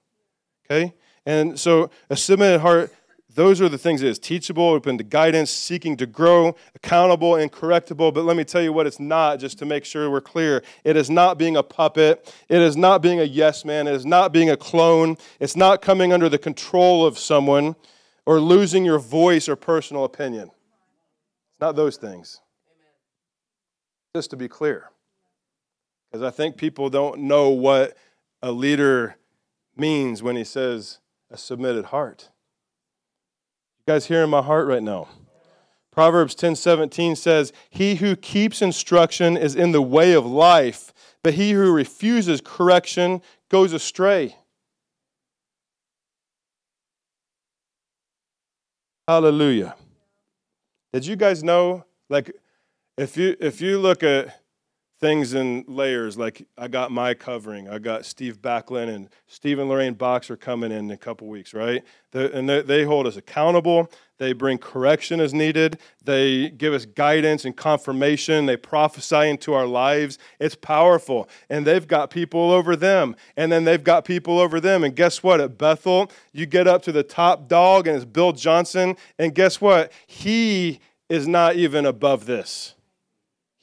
[0.66, 0.94] Okay?
[1.26, 2.92] And so a submitted heart
[3.34, 7.50] those are the things it is teachable, open to guidance, seeking to grow, accountable, and
[7.50, 8.14] correctable.
[8.14, 10.64] But let me tell you what it's not, just to make sure we're clear.
[10.84, 12.34] It is not being a puppet.
[12.50, 13.88] It is not being a yes man.
[13.88, 15.18] It is not being a clone.
[15.40, 17.76] It's not coming under the control of someone
[18.26, 20.50] or losing your voice or personal opinion.
[20.50, 22.42] It's not those things.
[24.14, 24.90] Just to be clear.
[26.12, 27.96] Because I think people don't know what
[28.42, 29.16] a leader
[29.78, 31.00] means when he says
[31.30, 32.30] a submitted heart.
[33.80, 35.08] You guys hearing my heart right now?
[35.92, 40.94] Proverbs 10 17 says, He who keeps instruction is in the way of life,
[41.24, 44.36] but he who refuses correction goes astray.
[49.08, 49.76] Hallelujah.
[50.94, 52.32] Did you guys know, like,
[52.98, 54.41] if you if you look at
[55.02, 56.18] things in layers.
[56.18, 57.68] Like I got my covering.
[57.68, 61.28] I got Steve Backlund and Steve and Lorraine Box are coming in, in a couple
[61.28, 61.84] weeks, right?
[62.12, 63.92] The, and they, they hold us accountable.
[64.20, 65.80] They bring correction as needed.
[66.04, 68.46] They give us guidance and confirmation.
[68.46, 70.20] They prophesy into our lives.
[70.40, 71.28] It's powerful.
[71.50, 73.16] And they've got people over them.
[73.36, 74.84] And then they've got people over them.
[74.84, 75.42] And guess what?
[75.42, 78.96] At Bethel, you get up to the top dog, and it's Bill Johnson.
[79.18, 79.92] And guess what?
[80.06, 80.80] He
[81.10, 82.76] is not even above this.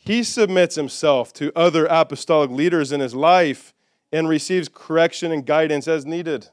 [0.09, 3.75] He submits himself to other apostolic leaders in his life
[4.11, 6.49] and receives correction and guidance as needed.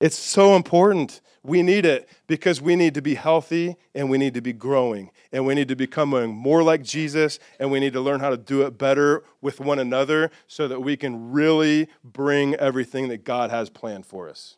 [0.00, 1.20] It's so important.
[1.44, 5.12] We need it because we need to be healthy and we need to be growing
[5.30, 8.36] and we need to become more like Jesus and we need to learn how to
[8.36, 13.50] do it better with one another so that we can really bring everything that God
[13.50, 14.56] has planned for us.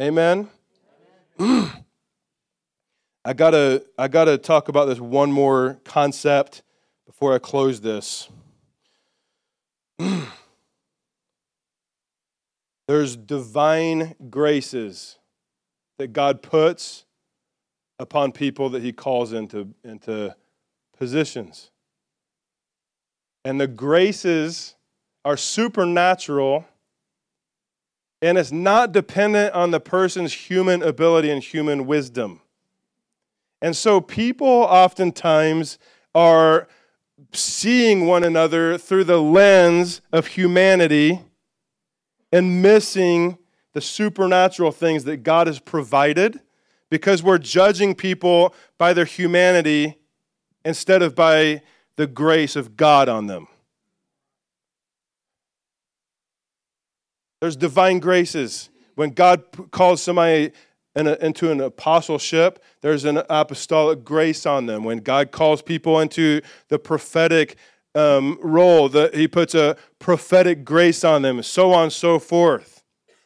[0.00, 0.50] Amen.
[3.26, 6.62] I gotta, I gotta talk about this one more concept
[7.06, 8.28] before I close this.
[12.86, 15.16] There's divine graces
[15.98, 17.06] that God puts
[17.98, 20.36] upon people that he calls into, into
[20.98, 21.70] positions.
[23.42, 24.74] And the graces
[25.24, 26.66] are supernatural,
[28.20, 32.42] and it's not dependent on the person's human ability and human wisdom.
[33.64, 35.78] And so people oftentimes
[36.14, 36.68] are
[37.32, 41.22] seeing one another through the lens of humanity
[42.30, 43.38] and missing
[43.72, 46.40] the supernatural things that God has provided
[46.90, 49.96] because we're judging people by their humanity
[50.62, 51.62] instead of by
[51.96, 53.48] the grace of God on them.
[57.40, 58.68] There's divine graces.
[58.94, 60.52] When God calls somebody
[60.94, 64.84] into an apostleship, there's an apostolic grace on them.
[64.84, 67.56] When God calls people into the prophetic
[67.94, 72.82] um, role, that He puts a prophetic grace on them, so on and so forth.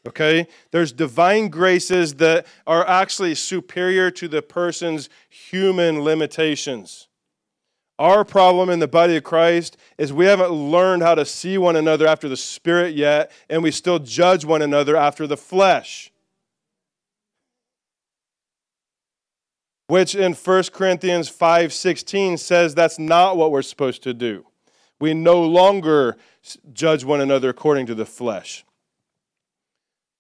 [0.07, 0.47] Okay?
[0.71, 7.09] There's divine graces that are actually superior to the person's human limitations.
[7.99, 11.75] Our problem in the body of Christ is we haven't learned how to see one
[11.75, 16.13] another after the Spirit yet, and we still judge one another after the flesh.
[19.89, 24.47] Which in 1 Corinthians 5:16 says that's not what we're supposed to do.
[25.01, 26.17] We no longer
[26.73, 28.65] judge one another according to the flesh.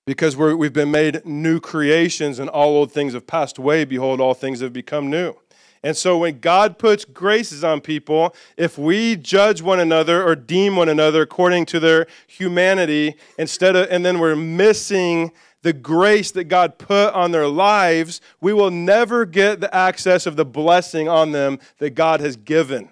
[0.07, 3.85] Because we have been made new creations and all old things have passed away.
[3.85, 5.35] Behold, all things have become new.
[5.83, 10.77] And so when God puts graces on people, if we judge one another or deem
[10.77, 15.31] one another according to their humanity, instead of, and then we're missing
[15.69, 20.35] the grace that God put on their lives, we will never get the access of
[20.35, 22.89] the blessing on them that God has given.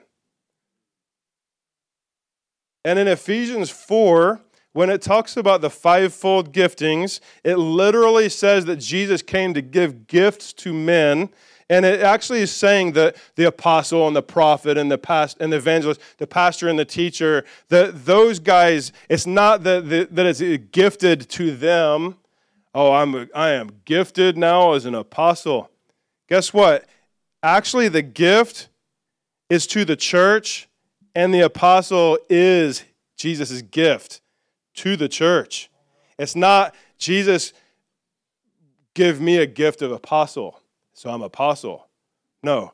[2.85, 4.43] And in Ephesians 4,
[4.75, 10.07] when it talks about the fivefold giftings, it literally says that Jesus came to give
[10.07, 11.31] gifts to men.
[11.71, 15.51] And it actually is saying that the apostle and the prophet and the past and
[15.51, 20.43] the evangelist, the pastor and the teacher, that those guys, it's not that, that it's
[20.73, 22.17] gifted to them,
[22.77, 25.71] oh, I'm a, I am gifted now as an apostle.
[26.29, 26.85] Guess what?
[27.43, 28.69] Actually, the gift
[29.49, 30.69] is to the church,
[31.15, 32.85] and the apostle is
[33.17, 34.21] Jesus' gift
[34.75, 35.71] to the church.
[36.19, 37.55] It's not Jesus
[38.93, 40.61] give me a gift of apostle,
[40.93, 41.87] so I'm apostle.
[42.43, 42.73] No,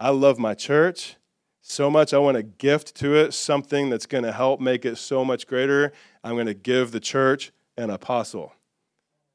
[0.00, 1.16] I love my church
[1.60, 2.14] so much.
[2.14, 5.46] I want to gift to it something that's going to help make it so much
[5.46, 5.92] greater.
[6.22, 8.53] I'm going to give the church an apostle.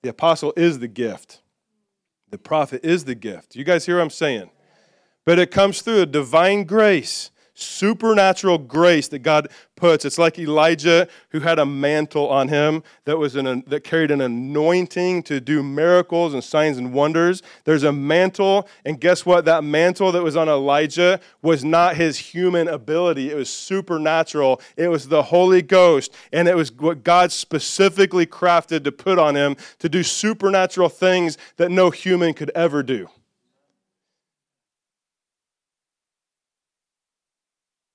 [0.01, 1.41] The apostle is the gift.
[2.29, 3.55] The prophet is the gift.
[3.55, 4.49] You guys hear what I'm saying?
[5.25, 7.31] But it comes through a divine grace
[7.61, 10.05] supernatural grace that God puts.
[10.05, 14.21] It's like Elijah who had a mantle on him that was an, that carried an
[14.21, 17.41] anointing to do miracles and signs and wonders.
[17.63, 19.45] There's a mantle, and guess what?
[19.45, 23.31] That mantle that was on Elijah was not his human ability.
[23.31, 24.61] It was supernatural.
[24.75, 29.35] It was the Holy Ghost, and it was what God specifically crafted to put on
[29.35, 33.09] him to do supernatural things that no human could ever do.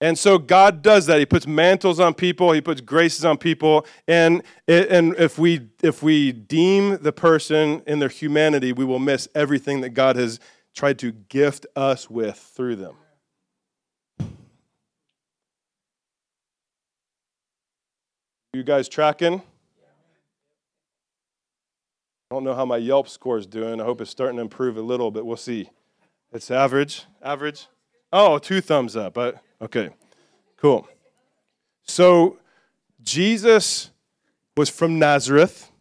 [0.00, 1.18] And so God does that.
[1.18, 6.02] He puts mantles on people, he puts graces on people, and and if we if
[6.02, 10.40] we deem the person in their humanity, we will miss everything that God has
[10.74, 12.96] tried to gift us with through them.
[18.52, 19.42] You guys tracking?
[22.30, 23.80] I don't know how my Yelp score is doing.
[23.80, 25.70] I hope it's starting to improve a little, but we'll see.
[26.32, 27.04] It's average.
[27.22, 27.66] Average.
[28.16, 29.18] Oh, two thumbs up.
[29.60, 29.90] Okay,
[30.56, 30.86] cool.
[31.82, 32.38] So
[33.02, 33.90] Jesus
[34.56, 35.72] was from Nazareth.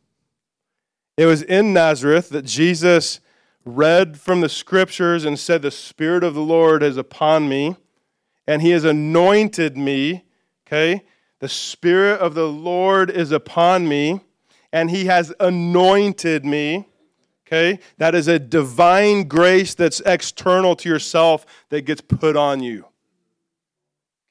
[1.16, 3.20] It was in Nazareth that Jesus
[3.66, 7.76] read from the scriptures and said, The Spirit of the Lord is upon me,
[8.48, 10.26] and He has anointed me.
[10.66, 11.04] Okay?
[11.38, 14.22] The Spirit of the Lord is upon me,
[14.72, 16.88] and He has anointed me.
[17.54, 17.80] Okay?
[17.98, 22.88] That is a divine grace that's external to yourself that gets put on you.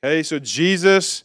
[0.04, 1.22] Okay, so Jesus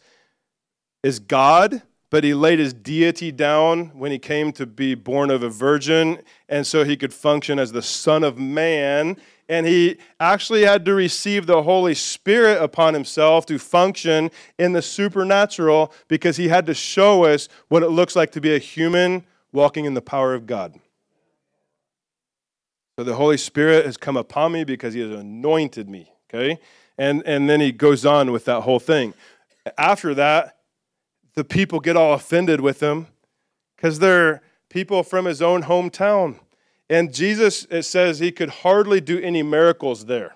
[1.01, 5.43] is God but he laid his deity down when he came to be born of
[5.43, 9.17] a virgin, and so he could function as the Son of Man.
[9.49, 14.81] And he actually had to receive the Holy Spirit upon himself to function in the
[14.81, 19.25] supernatural because he had to show us what it looks like to be a human
[19.51, 20.79] walking in the power of God.
[22.97, 26.59] So the Holy Spirit has come upon me because he has anointed me, okay?
[26.97, 29.13] And, and then he goes on with that whole thing.
[29.77, 30.57] After that,
[31.35, 33.05] the people get all offended with him
[33.75, 36.39] because they're people from his own hometown.
[36.89, 40.35] And Jesus, it says he could hardly do any miracles there.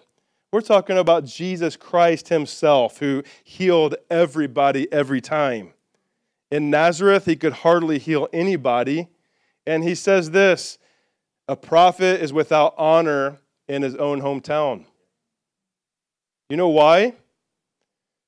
[0.54, 5.74] We're talking about Jesus Christ himself who healed everybody every time.
[6.52, 9.08] In Nazareth, he could hardly heal anybody.
[9.66, 10.78] And he says this
[11.52, 13.38] a prophet is without honor
[13.68, 14.86] in his own hometown.
[16.50, 17.16] You know why?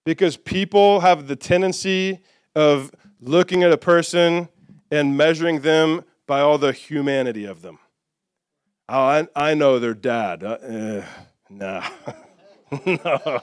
[0.03, 2.19] Because people have the tendency
[2.53, 4.49] of looking at a person
[4.91, 7.79] and measuring them by all the humanity of them.
[8.89, 10.43] Oh, I, I know their dad.
[10.43, 11.05] Uh, uh,
[11.49, 11.87] nah.
[12.85, 13.41] no.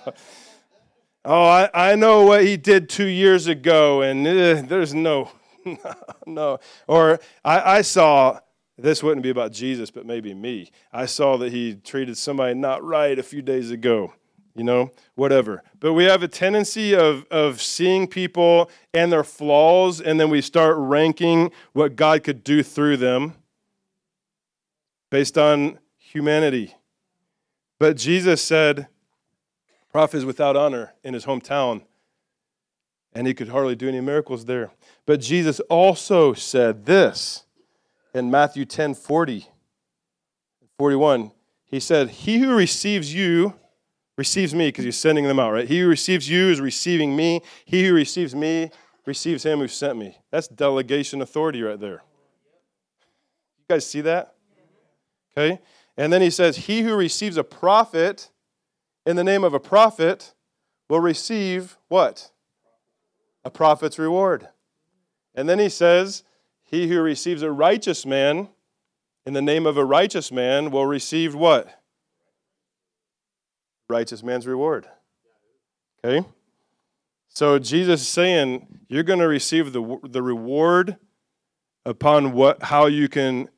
[1.24, 5.30] Oh, I, I know what he did two years ago, and uh, there's no,
[6.26, 6.58] no.
[6.86, 8.40] Or I, I saw,
[8.82, 10.70] this wouldn't be about Jesus, but maybe me.
[10.92, 14.12] I saw that he treated somebody not right a few days ago
[14.54, 15.62] you know, whatever.
[15.78, 20.40] But we have a tendency of, of seeing people and their flaws, and then we
[20.40, 23.34] start ranking what God could do through them
[25.10, 26.74] based on humanity.
[27.78, 28.88] But Jesus said,
[29.90, 31.82] prophet is without honor in his hometown,
[33.12, 34.70] and he could hardly do any miracles there.
[35.06, 37.44] But Jesus also said this
[38.14, 39.46] in Matthew 10 40,
[40.78, 41.32] 41.
[41.66, 43.54] He said, He who receives you,
[44.16, 45.68] receives me because he's sending them out, right?
[45.68, 47.42] He who receives you is receiving me.
[47.64, 48.70] He who receives me
[49.06, 50.18] receives him who sent me.
[50.30, 52.02] That's delegation authority right there.
[53.58, 54.34] You guys see that?
[55.36, 55.60] Okay?
[55.96, 58.30] And then he says, He who receives a prophet
[59.06, 60.34] in the name of a prophet
[60.88, 62.30] will receive what?
[63.44, 64.48] A prophet's reward.
[65.34, 66.24] And then he says,
[66.70, 68.48] He who receives a righteous man
[69.26, 71.80] in the name of a righteous man will receive what?
[73.90, 74.86] righteous man's reward.
[76.02, 76.26] Okay?
[77.28, 80.96] So Jesus is saying you're going to receive the, the reward
[81.84, 83.48] upon what, how you can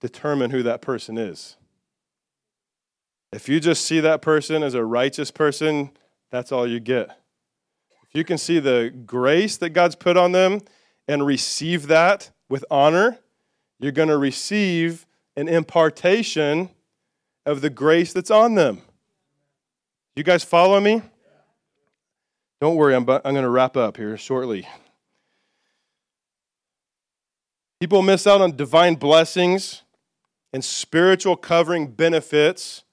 [0.00, 1.56] determine who that person is.
[3.32, 5.90] If you just see that person as a righteous person,
[6.30, 7.08] that's all you get.
[8.08, 10.60] If you can see the grace that God's put on them
[11.08, 13.18] and receive that with honor,
[13.78, 16.70] you're going to receive an impartation
[17.44, 18.82] of the grace that's on them.
[20.14, 21.02] You guys follow me?
[22.60, 24.66] Don't worry, I'm, I'm going to wrap up here shortly.
[27.80, 29.82] People miss out on divine blessings
[30.52, 32.84] and spiritual covering benefits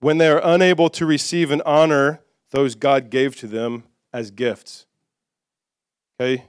[0.00, 2.20] when they are unable to receive and honor
[2.50, 4.86] those God gave to them as gifts.
[6.18, 6.44] Okay?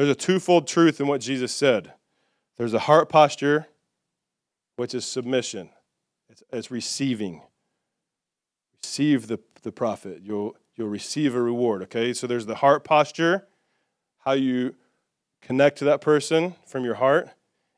[0.00, 1.92] There's a twofold truth in what Jesus said
[2.56, 3.66] there's a heart posture,
[4.76, 5.68] which is submission,
[6.30, 7.42] it's, it's receiving.
[8.82, 10.22] Receive the the prophet.
[10.22, 12.14] You'll, you'll receive a reward, okay?
[12.14, 13.46] So there's the heart posture,
[14.20, 14.74] how you
[15.42, 17.28] connect to that person from your heart.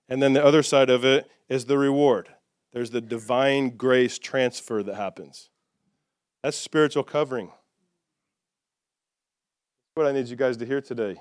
[0.09, 2.29] And then the other side of it is the reward.
[2.73, 5.51] There's the divine grace transfer that happens.
[6.45, 7.47] That's spiritual covering.
[7.47, 7.57] That's
[9.95, 11.17] what I need you guys to hear today.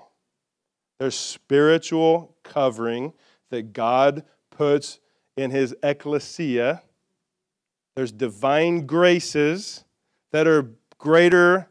[1.02, 3.14] There's spiritual covering
[3.49, 4.99] that God puts
[5.36, 6.82] in his ekklesia.
[7.95, 9.84] There's divine graces
[10.30, 11.70] that are greater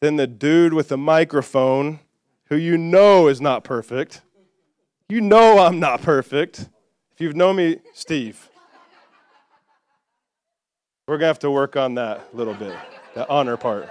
[0.00, 2.00] than the dude with the microphone
[2.46, 4.22] who you know is not perfect.
[5.08, 6.70] You know I'm not perfect.
[7.12, 8.50] If you've known me, Steve,
[11.06, 12.74] we're going to have to work on that a little bit,
[13.14, 13.88] the honor part.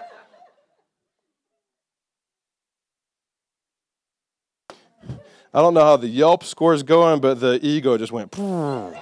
[5.54, 8.38] I don't know how the Yelp score is going, but the ego just went.
[8.40, 8.94] I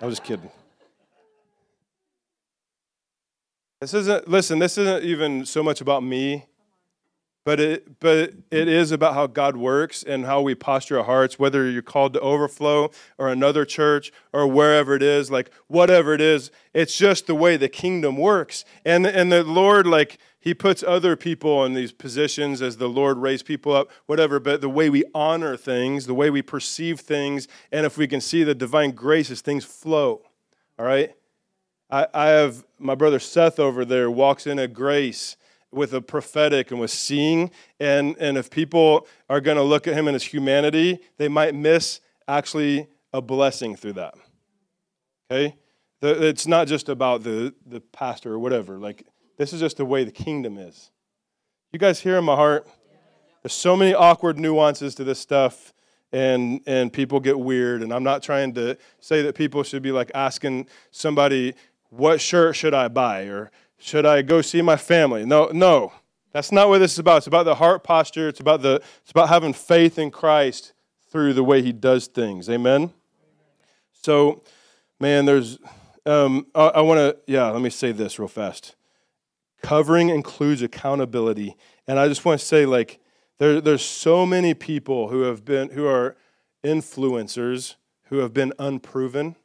[0.00, 0.50] was just kidding.
[3.80, 6.46] This isn't, listen, this isn't even so much about me,
[7.44, 11.38] but it, but it is about how God works and how we posture our hearts,
[11.38, 16.20] whether you're called to overflow or another church or wherever it is, like whatever it
[16.20, 18.64] is, it's just the way the kingdom works.
[18.84, 23.16] And, and the Lord, like, He puts other people in these positions as the Lord
[23.18, 27.48] raised people up, whatever, but the way we honor things, the way we perceive things,
[27.72, 30.22] and if we can see the divine grace as things flow,
[30.78, 31.14] all right?
[31.90, 35.36] I, I have my brother Seth over there walks in a grace
[35.72, 37.50] with a prophetic and with seeing.
[37.78, 41.54] And, and if people are going to look at him in his humanity, they might
[41.54, 44.14] miss actually a blessing through that.
[45.30, 45.56] Okay?
[46.02, 48.78] It's not just about the, the pastor or whatever.
[48.78, 49.06] Like,
[49.36, 50.90] this is just the way the kingdom is.
[51.72, 52.66] You guys hear in my heart?
[53.42, 55.72] There's so many awkward nuances to this stuff
[56.12, 59.92] and and people get weird and i'm not trying to say that people should be
[59.92, 61.54] like asking somebody
[61.90, 63.50] what shirt should i buy or
[63.80, 65.24] should i go see my family?
[65.24, 65.92] No no.
[66.32, 67.18] That's not what this is about.
[67.18, 68.28] It's about the heart posture.
[68.28, 70.72] It's about the it's about having faith in christ
[71.10, 72.48] through the way he does things.
[72.48, 72.92] Amen?
[73.92, 74.42] So
[74.98, 75.58] man there's
[76.06, 78.76] um, i, I want to yeah let me say this real fast.
[79.62, 81.56] Covering includes accountability.
[81.88, 83.00] And i just want to say like
[83.38, 86.16] there, there's so many people who have been who are
[86.62, 87.76] influencers
[88.10, 89.36] who have been unproven,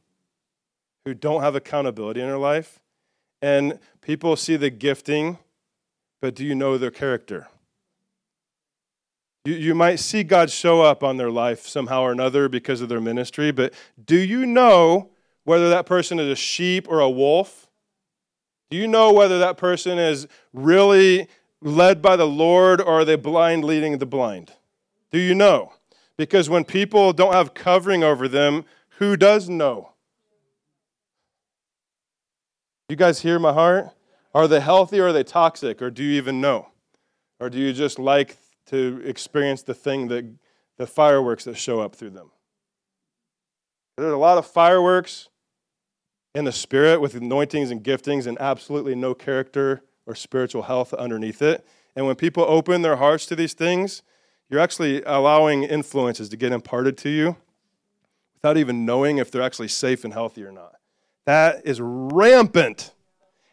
[1.05, 2.79] who don't have accountability in their life.
[3.41, 5.37] And people see the gifting,
[6.21, 7.47] but do you know their character?
[9.45, 12.89] You, you might see God show up on their life somehow or another because of
[12.89, 13.73] their ministry, but
[14.03, 15.11] do you know
[15.43, 17.67] whether that person is a sheep or a wolf?
[18.71, 21.27] Do you know whether that person is really
[21.61, 24.53] led by the Lord or are they blind leading the blind?
[25.11, 25.73] Do you know?
[26.17, 28.65] Because when people don't have covering over them,
[28.97, 29.91] who does know?
[32.87, 33.89] You guys hear my heart?
[34.35, 35.81] Are they healthy or are they toxic?
[35.81, 36.67] Or do you even know?
[37.39, 40.25] Or do you just like to experience the thing that
[40.77, 42.29] the fireworks that show up through them?
[43.97, 45.29] There's a lot of fireworks
[46.35, 51.41] in the spirit with anointings and giftings and absolutely no character or spiritual health underneath
[51.41, 51.65] it.
[51.95, 54.03] And when people open their hearts to these things,
[54.49, 57.37] you're actually allowing influences to get imparted to you
[58.35, 60.75] without even knowing if they're actually safe and healthy or not.
[61.25, 62.93] That is rampant.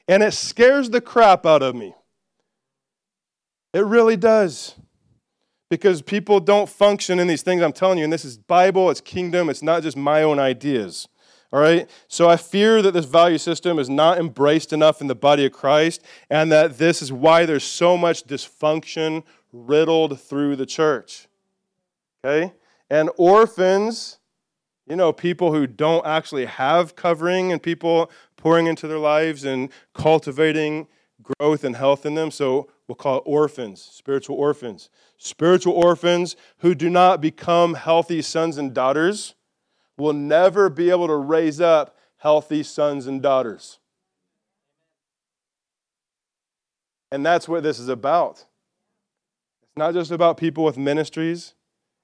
[0.09, 1.95] And it scares the crap out of me.
[3.73, 4.75] It really does.
[5.71, 9.01] Because people don't function in these things I'm telling you, and this is Bible, it's
[9.01, 11.09] kingdom, it's not just my own ideas.
[11.51, 11.89] All right?
[12.09, 15.53] So I fear that this value system is not embraced enough in the body of
[15.53, 21.29] Christ, and that this is why there's so much dysfunction riddled through the church.
[22.23, 22.53] Okay?
[22.91, 24.19] And orphans,
[24.87, 29.71] you know, people who don't actually have covering and people pouring into their lives and
[29.95, 30.89] cultivating
[31.23, 32.31] growth and health in them.
[32.31, 34.91] So we'll call it orphans, spiritual orphans.
[35.17, 39.35] Spiritual orphans who do not become healthy sons and daughters
[39.97, 43.79] will never be able to raise up healthy sons and daughters.
[47.13, 48.47] And that's what this is about.
[49.63, 51.55] It's not just about people with ministries,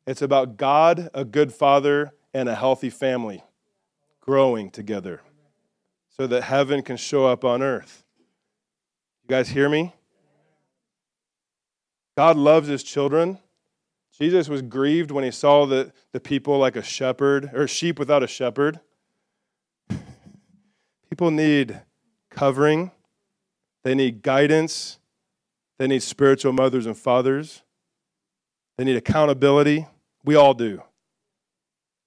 [0.06, 3.42] it's about God, a good father, and a healthy family
[4.20, 5.22] growing together
[6.08, 8.04] so that heaven can show up on earth.
[9.22, 9.94] You guys hear me?
[12.16, 13.38] God loves his children.
[14.18, 18.24] Jesus was grieved when he saw the, the people like a shepherd, or sheep without
[18.24, 18.80] a shepherd.
[21.08, 21.80] People need
[22.28, 22.90] covering,
[23.84, 24.98] they need guidance,
[25.78, 27.62] they need spiritual mothers and fathers,
[28.76, 29.86] they need accountability.
[30.24, 30.82] We all do.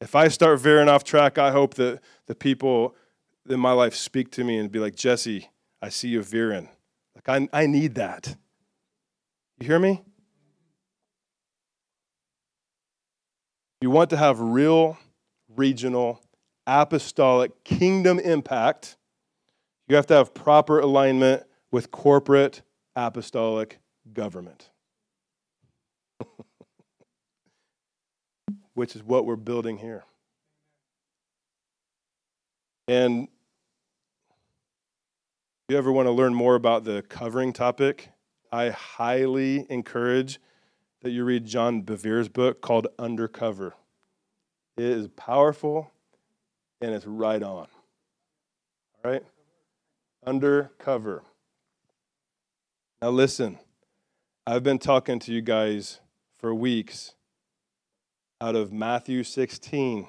[0.01, 2.95] If I start veering off track, I hope that the people
[3.47, 5.49] in my life speak to me and be like, Jesse,
[5.81, 6.67] I see you veering.
[7.15, 8.35] Like, I, I need that.
[9.59, 10.03] You hear me?
[13.81, 14.97] you want to have real
[15.49, 16.21] regional
[16.67, 18.95] apostolic kingdom impact,
[19.87, 22.61] you have to have proper alignment with corporate
[22.95, 23.79] apostolic
[24.13, 24.69] government,
[28.73, 30.03] which is what we're building here.
[32.87, 33.27] And
[35.67, 38.09] if you ever want to learn more about the covering topic,
[38.51, 40.39] I highly encourage
[41.01, 43.73] that you read John Bevere's book called Undercover.
[44.77, 45.91] It is powerful
[46.81, 47.67] and it's right on.
[49.03, 49.23] All right?
[50.25, 51.23] Undercover.
[53.01, 53.57] Now, listen,
[54.45, 56.01] I've been talking to you guys
[56.37, 57.15] for weeks
[58.41, 60.07] out of Matthew 16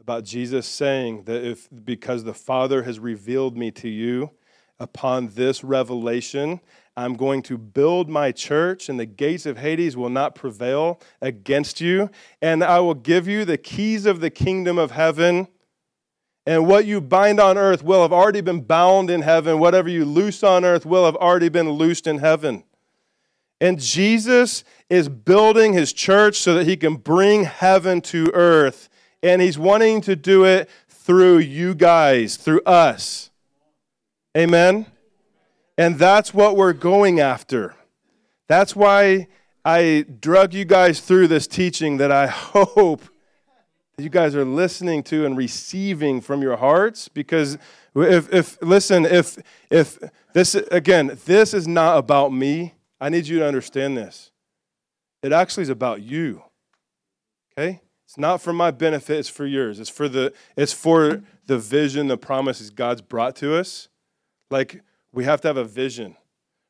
[0.00, 4.30] about Jesus saying that if because the Father has revealed me to you,
[4.78, 6.58] upon this revelation,
[6.96, 11.82] I'm going to build my church, and the gates of Hades will not prevail against
[11.82, 12.10] you.
[12.40, 15.46] And I will give you the keys of the kingdom of heaven.
[16.46, 19.58] And what you bind on earth will have already been bound in heaven.
[19.58, 22.64] Whatever you loose on earth will have already been loosed in heaven.
[23.60, 28.88] And Jesus is building his church so that he can bring heaven to earth.
[29.22, 33.30] And he's wanting to do it through you guys, through us.
[34.36, 34.86] Amen?
[35.76, 37.74] And that's what we're going after.
[38.48, 39.28] That's why
[39.64, 43.02] I drug you guys through this teaching that I hope
[43.96, 47.58] that you guys are listening to and receiving from your hearts because
[47.94, 49.38] if, if listen if
[49.68, 49.98] if
[50.32, 54.30] this again this is not about me i need you to understand this.
[55.22, 56.42] It actually is about you
[57.60, 57.80] okay?
[58.06, 59.78] It's not for my benefit it's for yours.
[59.78, 63.88] It's for the it's for the vision the promises god's brought to us.
[64.50, 64.82] Like
[65.12, 66.16] we have to have a vision.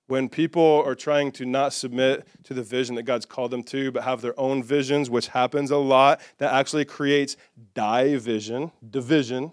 [0.07, 3.93] When people are trying to not submit to the vision that God's called them to,
[3.93, 7.37] but have their own visions, which happens a lot, that actually creates
[7.75, 9.53] division, division,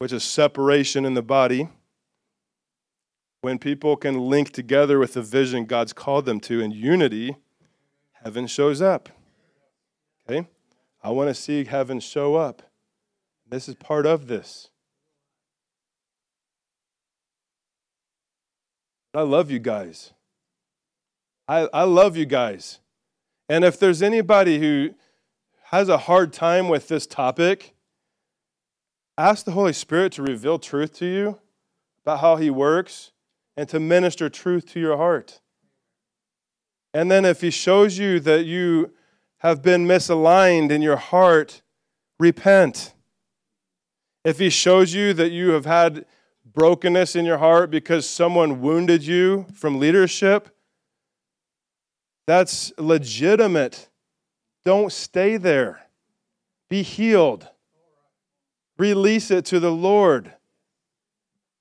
[0.00, 1.68] which is separation in the body.
[3.40, 7.36] When people can link together with the vision God's called them to in unity,
[8.24, 9.08] heaven shows up.
[10.28, 10.48] Okay?
[11.02, 12.62] I want to see heaven show up.
[13.48, 14.70] This is part of this.
[19.14, 20.12] I love you guys.
[21.46, 22.80] I, I love you guys.
[23.48, 24.90] And if there's anybody who
[25.64, 27.74] has a hard time with this topic,
[29.16, 31.38] ask the Holy Spirit to reveal truth to you
[32.02, 33.12] about how He works
[33.58, 35.40] and to minister truth to your heart.
[36.94, 38.92] And then if He shows you that you
[39.38, 41.62] have been misaligned in your heart,
[42.20, 42.94] repent.
[44.24, 46.06] If He shows you that you have had
[46.54, 50.50] brokenness in your heart because someone wounded you from leadership,
[52.28, 53.88] that's legitimate.
[54.64, 55.80] Don't stay there.
[56.70, 57.48] Be healed.
[58.78, 60.34] Release it to the Lord.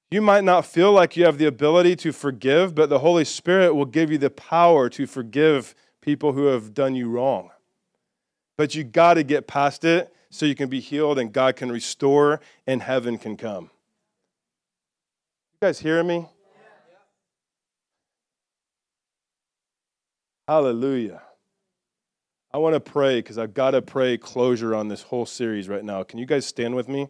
[0.10, 3.74] You might not feel like you have the ability to forgive, but the Holy Spirit
[3.74, 7.50] will give you the power to forgive people who have done you wrong.
[8.58, 11.70] But you got to get past it so you can be healed and God can
[11.70, 13.66] restore and heaven can come.
[15.54, 16.26] You guys hearing me?
[20.48, 21.22] Hallelujah.
[22.54, 25.84] I want to pray because I've got to pray closure on this whole series right
[25.84, 26.04] now.
[26.04, 27.10] Can you guys stand with me?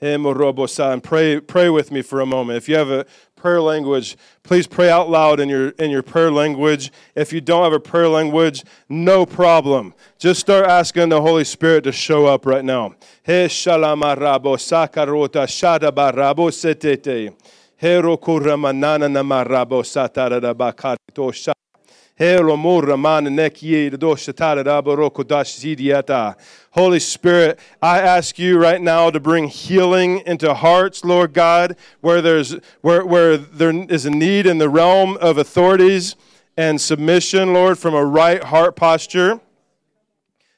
[0.00, 2.56] and pray, pray with me for a moment.
[2.56, 6.30] If you have a prayer language, please pray out loud in your, in your prayer
[6.30, 6.92] language.
[7.14, 9.94] If you don't have a prayer language, no problem.
[10.18, 12.94] Just start asking the Holy Spirit to show up right now.
[14.58, 15.46] Sakarota
[26.72, 32.20] Holy Spirit, I ask you right now to bring healing into hearts, Lord God, where
[32.20, 36.16] there's where, where there is a need in the realm of authorities
[36.56, 39.40] and submission, Lord, from a right heart posture.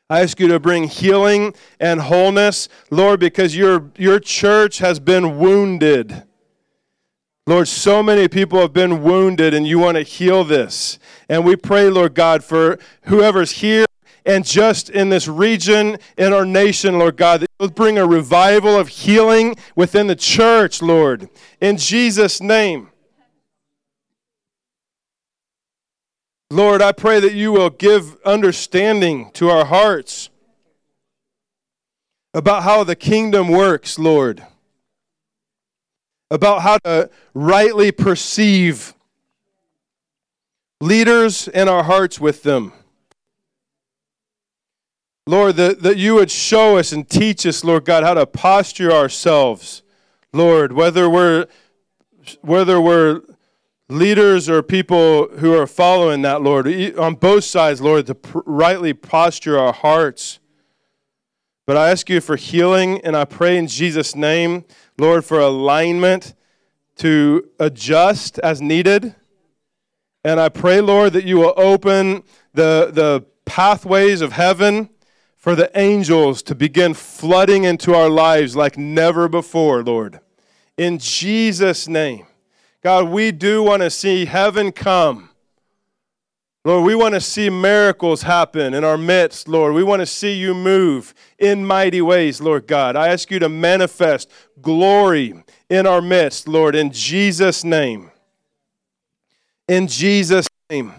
[0.09, 5.39] I ask you to bring healing and wholeness, Lord, because your, your church has been
[5.39, 6.25] wounded.
[7.51, 11.01] Lord, so many people have been wounded, and you want to heal this.
[11.29, 13.87] And we pray, Lord God, for whoever's here
[14.25, 18.79] and just in this region, in our nation, Lord God, that you'll bring a revival
[18.79, 21.29] of healing within the church, Lord.
[21.61, 22.91] In Jesus' name.
[26.53, 30.31] Lord, I pray that you will give understanding to our hearts
[32.33, 34.47] about how the kingdom works, Lord.
[36.31, 38.95] About how to rightly perceive
[40.81, 42.73] leaders in our hearts with them.
[45.27, 48.91] Lord, that, that you would show us and teach us, Lord God, how to posture
[48.91, 49.83] ourselves,
[50.33, 51.47] Lord, whether we're
[52.43, 53.23] whether we're
[53.89, 58.93] leaders or people who are following that, Lord, on both sides, Lord, to pr- rightly
[58.93, 60.39] posture our hearts.
[61.67, 64.65] But I ask you for healing, and I pray in Jesus' name,
[65.01, 66.35] Lord, for alignment
[66.97, 69.15] to adjust as needed
[70.23, 74.91] and I pray, Lord, that you will open the, the pathways of heaven
[75.37, 80.21] for the angels to begin flooding into our lives like never before, Lord.
[80.77, 82.27] In Jesus' name.
[82.83, 85.30] God, we do want to see heaven come.
[86.65, 89.73] Lord, we want to see miracles happen in our midst, Lord.
[89.73, 92.97] We want to see you move in mighty ways, Lord God.
[92.97, 94.31] I ask you to manifest
[94.61, 98.11] glory in our midst, Lord, in Jesus' name
[99.71, 100.93] in Jesus' name.